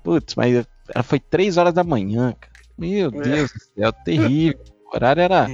[0.04, 2.52] Putz, mas ela foi três horas da manhã, cara.
[2.76, 3.22] Meu é.
[3.22, 4.60] Deus do céu, terrível.
[4.90, 5.46] O horário era,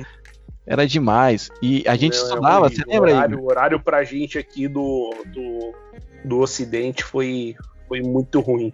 [0.64, 1.50] era demais.
[1.60, 3.34] E a gente não, estudava, é você lembra aí?
[3.34, 5.74] O horário pra gente aqui do, do
[6.24, 7.54] do Ocidente foi,
[7.88, 8.72] foi muito ruim.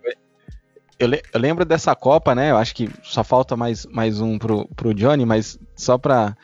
[0.99, 2.51] Eu, le eu, lembro dessa Copa, né?
[2.51, 6.37] Eu acho que só falta mais, mais um pro, pro Johnny, mas só pra.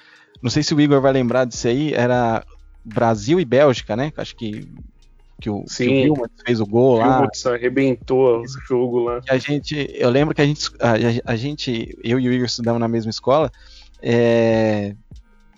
[0.43, 2.45] Não sei se o Igor vai lembrar disso aí, era
[2.85, 4.13] Brasil e Bélgica, né?
[4.17, 4.67] Acho que,
[5.41, 6.11] que o, Sim.
[6.11, 7.23] o fez o gol lá.
[7.23, 9.21] O arrebentou o jogo lá.
[9.29, 12.81] a gente, eu lembro que a gente, a, a gente, eu e o Igor estudamos
[12.81, 13.51] na mesma escola.
[14.03, 14.95] É,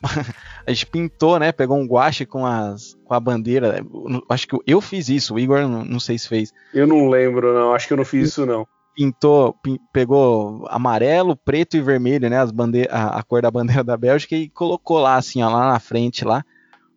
[0.67, 1.53] a gente pintou, né?
[1.53, 3.85] Pegou um guache com, as, com a bandeira.
[4.29, 6.53] Acho que eu fiz isso, o Igor não, não sei se fez.
[6.73, 7.75] Eu não lembro, não.
[7.75, 8.67] Acho que eu não fiz isso, não.
[8.95, 9.55] Pintou,
[9.93, 12.39] pegou amarelo, preto e vermelho, né?
[12.39, 15.73] As bandeira, a, a, cor da bandeira da Bélgica e colocou lá, assim, ó, lá
[15.73, 16.45] na frente, lá.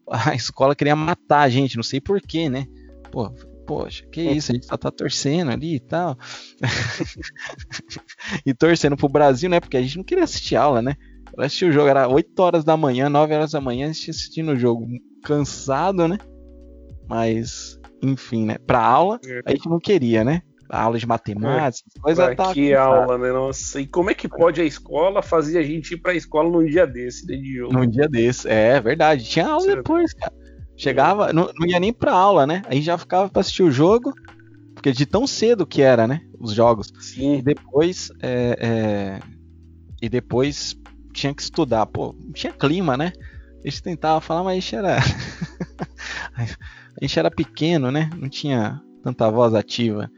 [0.10, 2.66] A escola queria matar a gente, não sei porquê, né?
[3.12, 3.32] Pô,
[3.68, 6.18] poxa, que isso, a gente só tá torcendo ali e tal.
[8.46, 9.60] e torcendo pro Brasil, né?
[9.60, 10.96] Porque a gente não queria assistir aula, né?
[11.38, 14.56] Eu assisti o jogo, era 8 horas da manhã, 9 horas da manhã, assistindo o
[14.56, 14.88] jogo.
[15.24, 16.18] Cansado, né?
[17.08, 18.58] Mas, enfim, né?
[18.66, 19.42] Pra aula, é.
[19.46, 20.42] a gente não queria, né?
[20.70, 22.00] A aula de matemática, é.
[22.00, 22.54] coisa tá.
[22.54, 23.32] Que aula, né?
[23.32, 26.66] Nossa, e como é que pode a escola fazer a gente ir pra escola num
[26.66, 27.74] dia desse, né, de jogo?
[27.74, 29.26] Num dia desse, é verdade.
[29.26, 30.34] Tinha aula depois, cara.
[30.78, 32.62] Chegava, não, não ia nem pra aula, né?
[32.68, 34.14] Aí já ficava pra assistir o jogo,
[34.74, 36.22] porque de tão cedo que era, né?
[36.40, 36.92] Os jogos.
[37.00, 37.38] Sim.
[37.38, 39.20] E depois, é, é...
[40.02, 40.76] e depois
[41.12, 41.86] tinha que estudar.
[41.86, 43.14] Pô, não tinha clima, né?
[43.64, 44.98] A gente tentava falar, mas a gente era.
[46.36, 48.10] a gente era pequeno, né?
[48.18, 50.10] Não tinha tanta voz ativa.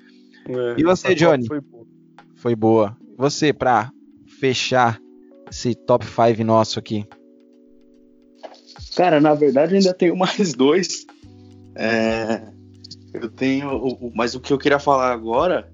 [0.47, 1.45] É, E você, Johnny?
[1.47, 1.85] Foi boa.
[2.35, 2.97] Foi boa.
[3.17, 3.91] Você, pra
[4.39, 4.99] fechar
[5.49, 7.05] esse top 5 nosso aqui.
[8.95, 11.05] Cara, na verdade ainda tenho mais dois.
[11.75, 12.43] É,
[13.13, 14.11] eu tenho.
[14.15, 15.71] Mas o que eu queria falar agora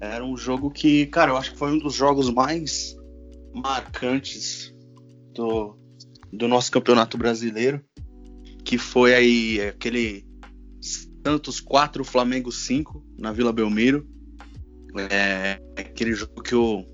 [0.00, 2.96] era um jogo que, cara, eu acho que foi um dos jogos mais
[3.54, 4.74] marcantes
[5.34, 5.76] do,
[6.32, 7.82] do nosso campeonato brasileiro.
[8.64, 10.24] Que foi aí aquele
[10.80, 14.06] Santos 4, Flamengo 5 na Vila Belmiro.
[15.10, 16.84] É, aquele jogo que o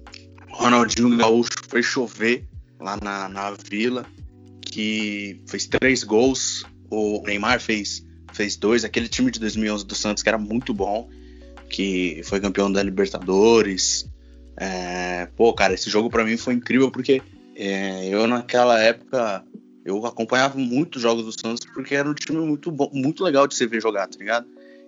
[0.50, 2.48] Ronaldinho Gaúcho foi chover
[2.80, 4.06] lá na, na vila
[4.61, 6.64] que fez três gols.
[6.90, 8.84] O Neymar fez, fez dois.
[8.84, 11.09] Aquele time de 2011 do Santos que era muito bom,
[11.70, 14.09] que foi campeão da Libertadores.
[14.61, 17.22] É, pô, cara, esse jogo pra mim foi incrível porque
[17.54, 19.44] é, eu naquela época
[19.84, 23.46] eu acompanhava muito os jogos do Santos porque era um time muito bom, muito legal
[23.46, 24.46] de se ver jogar, tá ligado?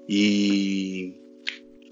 [0.09, 1.15] E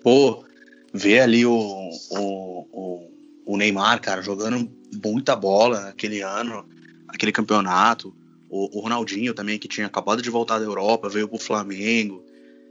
[0.02, 0.44] pô,
[0.92, 3.10] ver ali o, o, o,
[3.46, 4.68] o Neymar, cara, jogando
[5.04, 6.68] muita bola naquele ano,
[7.06, 8.14] aquele campeonato.
[8.50, 12.24] O, o Ronaldinho também, que tinha acabado de voltar da Europa, veio pro Flamengo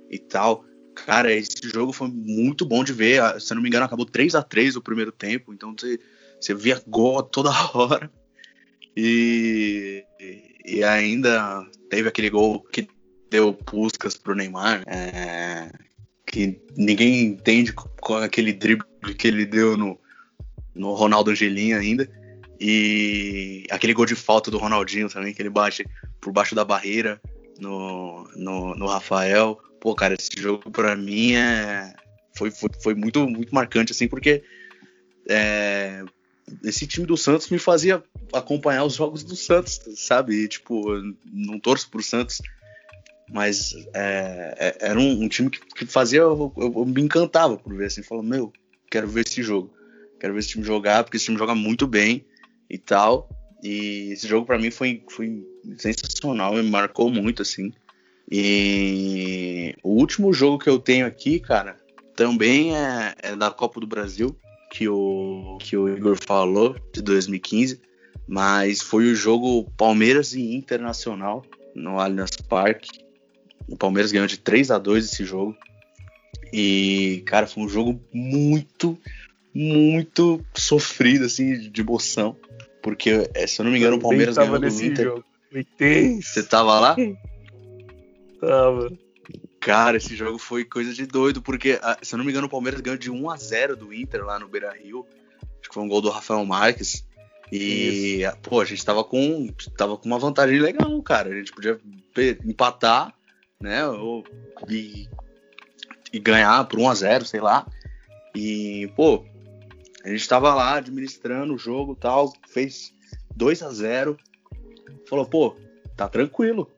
[0.09, 0.65] e tal.
[1.05, 3.21] Cara, esse jogo foi muito bom de ver.
[3.21, 5.53] Ah, Se eu não me engano, acabou 3 a 3 o primeiro tempo.
[5.53, 5.99] Então você,
[6.39, 8.11] você via gol toda hora.
[8.95, 10.03] E,
[10.65, 12.87] e ainda teve aquele gol que
[13.29, 14.83] deu Puscas pro Neymar.
[14.87, 15.71] é,
[16.25, 18.85] que ninguém entende com aquele drible
[19.17, 19.97] que ele deu no,
[20.75, 22.09] no Ronaldo Angelim ainda.
[22.59, 25.85] E aquele gol de falta do Ronaldinho também, que ele bate
[26.19, 27.21] por baixo da barreira
[27.59, 29.57] no, no, no Rafael.
[29.87, 31.93] Pô, cara, esse jogo pra mim é,
[32.35, 34.43] foi, foi, foi muito, muito marcante, assim, porque
[35.29, 36.03] é,
[36.61, 40.43] esse time do Santos me fazia acompanhar os jogos do Santos, sabe?
[40.43, 40.93] E, tipo,
[41.31, 42.41] não torço pro Santos,
[43.29, 46.19] mas é, é- era um, um time que, que fazia.
[46.19, 48.51] Eu, eu- eu me encantava por ver assim, falando, meu,
[48.91, 49.73] quero ver esse jogo.
[50.19, 52.25] Quero ver esse time jogar, porque esse time joga muito bem
[52.69, 53.29] e tal.
[53.63, 57.71] E esse jogo pra mim foi, foi sensacional, me marcou muito, assim.
[58.29, 61.77] E o último jogo que eu tenho aqui, cara,
[62.15, 64.35] também é, é da Copa do Brasil,
[64.71, 67.79] que o, que o Igor falou, de 2015.
[68.27, 72.99] Mas foi o jogo Palmeiras e Internacional no Allianz Parque.
[73.69, 75.55] O Palmeiras ganhou de 3 a 2 esse jogo.
[76.51, 78.97] E, cara, foi um jogo muito,
[79.53, 82.35] muito sofrido, assim, de emoção.
[82.81, 85.05] Porque, eh, se eu não me engano, o Palmeiras ganhou do nesse Inter.
[85.05, 85.23] jogo.
[85.51, 86.33] Foi tenso.
[86.33, 86.95] Você tava lá?
[88.39, 88.91] Tava.
[89.59, 92.49] Cara, esse jogo foi coisa de doido, porque, ah, se eu não me engano, o
[92.49, 95.05] Palmeiras ganhou de 1 a 0 do Inter lá no Beira Rio.
[95.59, 97.05] Acho que foi um gol do Rafael Marques.
[97.51, 101.29] E, ah, pô, a gente tava com, tava com uma vantagem legal, cara.
[101.29, 101.79] A gente podia
[102.45, 103.13] empatar,
[103.59, 103.85] né?
[103.87, 104.23] Ou,
[104.69, 105.09] e,
[106.13, 107.65] e ganhar por 1 a 0 sei lá.
[108.33, 109.25] E, pô,
[110.03, 112.93] a gente tava lá administrando o jogo e tal, fez
[113.35, 114.17] 2 a 0
[115.07, 115.55] Falou, pô,
[115.95, 116.69] tá tranquilo.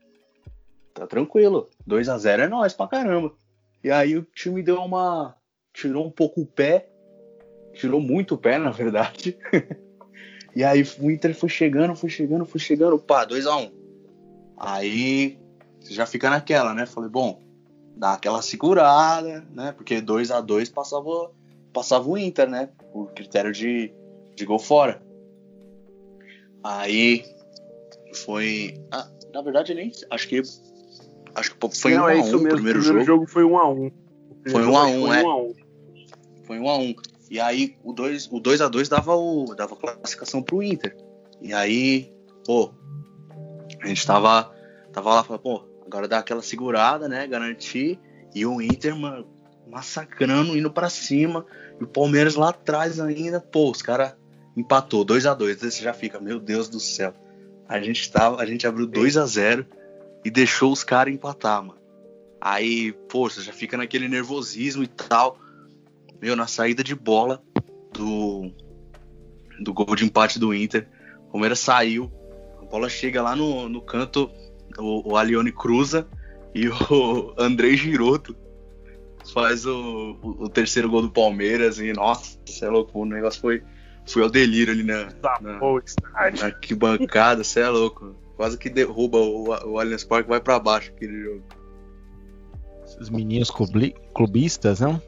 [1.00, 1.70] Tá tranquilo.
[1.88, 3.32] 2 a 0 é nóis pra caramba.
[3.82, 5.34] E aí o time deu uma.
[5.72, 6.89] Tirou um pouco o pé.
[7.74, 9.38] Tirou muito o pé, na verdade.
[10.54, 13.00] e aí o Inter foi chegando, foi chegando, foi chegando.
[13.00, 13.72] Pá, 2x1.
[14.58, 15.39] Aí
[15.80, 16.86] você já fica naquela, né?
[16.86, 17.41] Falei, bom,
[17.95, 19.72] dá aquela segurada, né?
[19.72, 21.32] Porque 2 a 2 passava,
[21.72, 22.72] passava o Inter, né?
[22.91, 23.93] Por critério de,
[24.36, 25.02] de gol fora.
[26.62, 27.24] Aí
[28.26, 28.84] foi.
[28.91, 29.93] ah, na verdade, nem.
[30.10, 30.41] Acho que.
[31.39, 32.83] Acho que foi Não, 1 é a 1 isso o primeiro o jogo.
[32.83, 33.91] primeiro jogo foi 1 a 1 O
[34.49, 35.23] Foi primeiro 1 a jogo 1, foi é.
[35.23, 35.53] 1 a 1
[36.45, 36.95] Foi 1 a 1
[37.31, 40.95] E aí o 2 o 2 a 2 dava o dava classificação pro Inter.
[41.41, 42.11] E aí,
[42.45, 42.71] pô,
[43.81, 44.51] a gente tava
[44.91, 47.99] tava lá falando, pô, agora dá aquela segurada, né, garantir
[48.35, 49.27] e o Inter, mano,
[49.67, 51.45] massacrando, indo pra cima,
[51.79, 54.13] e o Palmeiras lá atrás ainda, pô, os caras
[54.57, 57.13] empatou 2 a 2 Aí você já fica, meu Deus do céu.
[57.67, 59.65] A gente tava, a gente abriu 2 a 0
[60.24, 61.80] e deixou os caras empatar, mano.
[62.41, 65.38] Aí, pô, você já fica naquele nervosismo e tal.
[66.22, 67.41] Meu, na saída de bola
[67.93, 68.51] do,
[69.59, 70.88] do gol de empate do Inter,
[71.28, 72.11] o Palmeiras saiu,
[72.61, 74.30] a bola chega lá no, no canto,
[74.78, 76.07] o, o Alione cruza
[76.53, 78.36] e o Andrei Giroto
[79.34, 83.39] faz o, o, o terceiro gol do Palmeiras e, nossa, você é louco, o negócio
[83.39, 83.63] foi,
[84.07, 85.09] foi ao delírio ali na,
[85.41, 86.41] na, Pô, estádio.
[86.41, 88.15] na arquibancada, você é louco.
[88.39, 91.43] Quase que derruba o, o Allianz Parque vai pra baixo aquele jogo.
[92.85, 95.01] Esses meninos clubi- clubistas, não?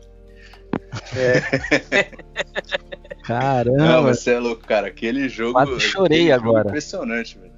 [1.15, 2.11] É.
[3.23, 3.77] Caramba.
[3.77, 4.88] Não, mas você é louco, cara.
[4.88, 5.53] Aquele jogo.
[5.53, 6.67] Quase chorei aquele jogo agora.
[6.67, 7.53] Impressionante, velho.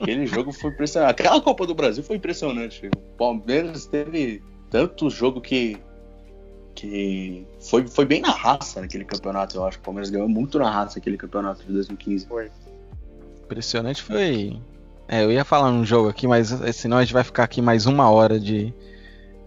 [0.00, 1.10] Aquele jogo foi impressionante.
[1.10, 2.86] Aquela Copa do Brasil foi impressionante.
[2.86, 5.76] O Palmeiras teve tanto jogo que.
[6.74, 9.76] que foi, foi bem na raça naquele campeonato, eu acho.
[9.76, 12.26] O Palmeiras ganhou muito na raça aquele campeonato de 2015.
[12.26, 12.50] Foi.
[13.46, 14.60] Impressionante foi.
[15.08, 17.86] É, eu ia falar um jogo aqui, mas senão a gente vai ficar aqui mais
[17.86, 18.74] uma hora de,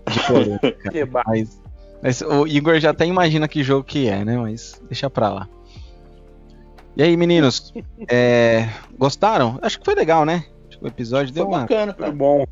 [0.10, 0.78] de polêmica.
[1.28, 1.62] Mas,
[2.02, 4.38] mas o Igor já até imagina que jogo que é, né?
[4.38, 5.50] Mas deixa pra lá.
[6.96, 7.74] E aí, meninos?
[8.10, 9.60] é, gostaram?
[9.62, 10.46] Acho que foi legal, né?
[10.82, 11.60] O episódio Foi deu uma.
[11.62, 12.46] bacana, Foi bom,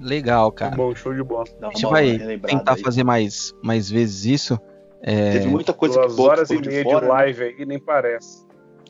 [0.00, 0.74] Legal, foi cara.
[0.76, 1.44] bom, show de bola.
[1.60, 2.82] Dá A gente vai tentar aí.
[2.82, 4.58] fazer mais, mais vezes isso.
[5.02, 7.00] É, Teve muita coisa Duas que boa horas e meia de de, fora.
[7.06, 7.08] né?
[7.12, 8.46] live aí, nem parece.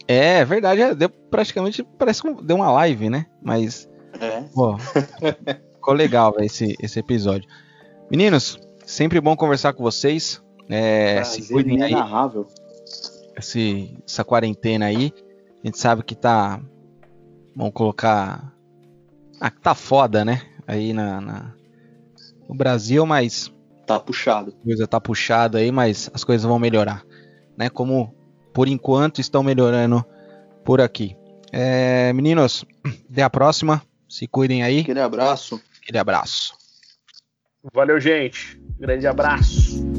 [0.08, 3.26] É verdade, é, deu praticamente parece que deu uma live, né?
[3.42, 3.88] Mas
[4.20, 4.42] É.
[4.54, 7.48] Pô, ficou legal véio, esse, esse episódio.
[8.10, 10.42] Meninos, sempre bom conversar com vocês.
[10.68, 11.92] É, se cuidem aí,
[13.36, 15.12] esse, essa quarentena aí.
[15.62, 16.60] A gente sabe que tá.
[17.56, 18.52] Vamos colocar.
[19.40, 20.42] Ah, tá foda, né?
[20.66, 21.54] Aí na, na-
[22.48, 23.52] no Brasil, mas
[23.86, 24.54] Tá puxado.
[24.60, 27.04] a coisa tá puxada aí, mas as coisas vão melhorar.
[27.56, 27.68] Né?
[27.68, 28.14] Como
[28.52, 30.04] por enquanto estão melhorando
[30.64, 31.16] por aqui.
[31.52, 32.64] É, meninos,
[33.10, 33.82] até a próxima.
[34.08, 34.80] Se cuidem aí.
[34.80, 35.60] Aquele abraço.
[35.82, 36.54] Aquele abraço.
[37.72, 38.60] Valeu, gente.
[38.78, 39.91] Grande abraço.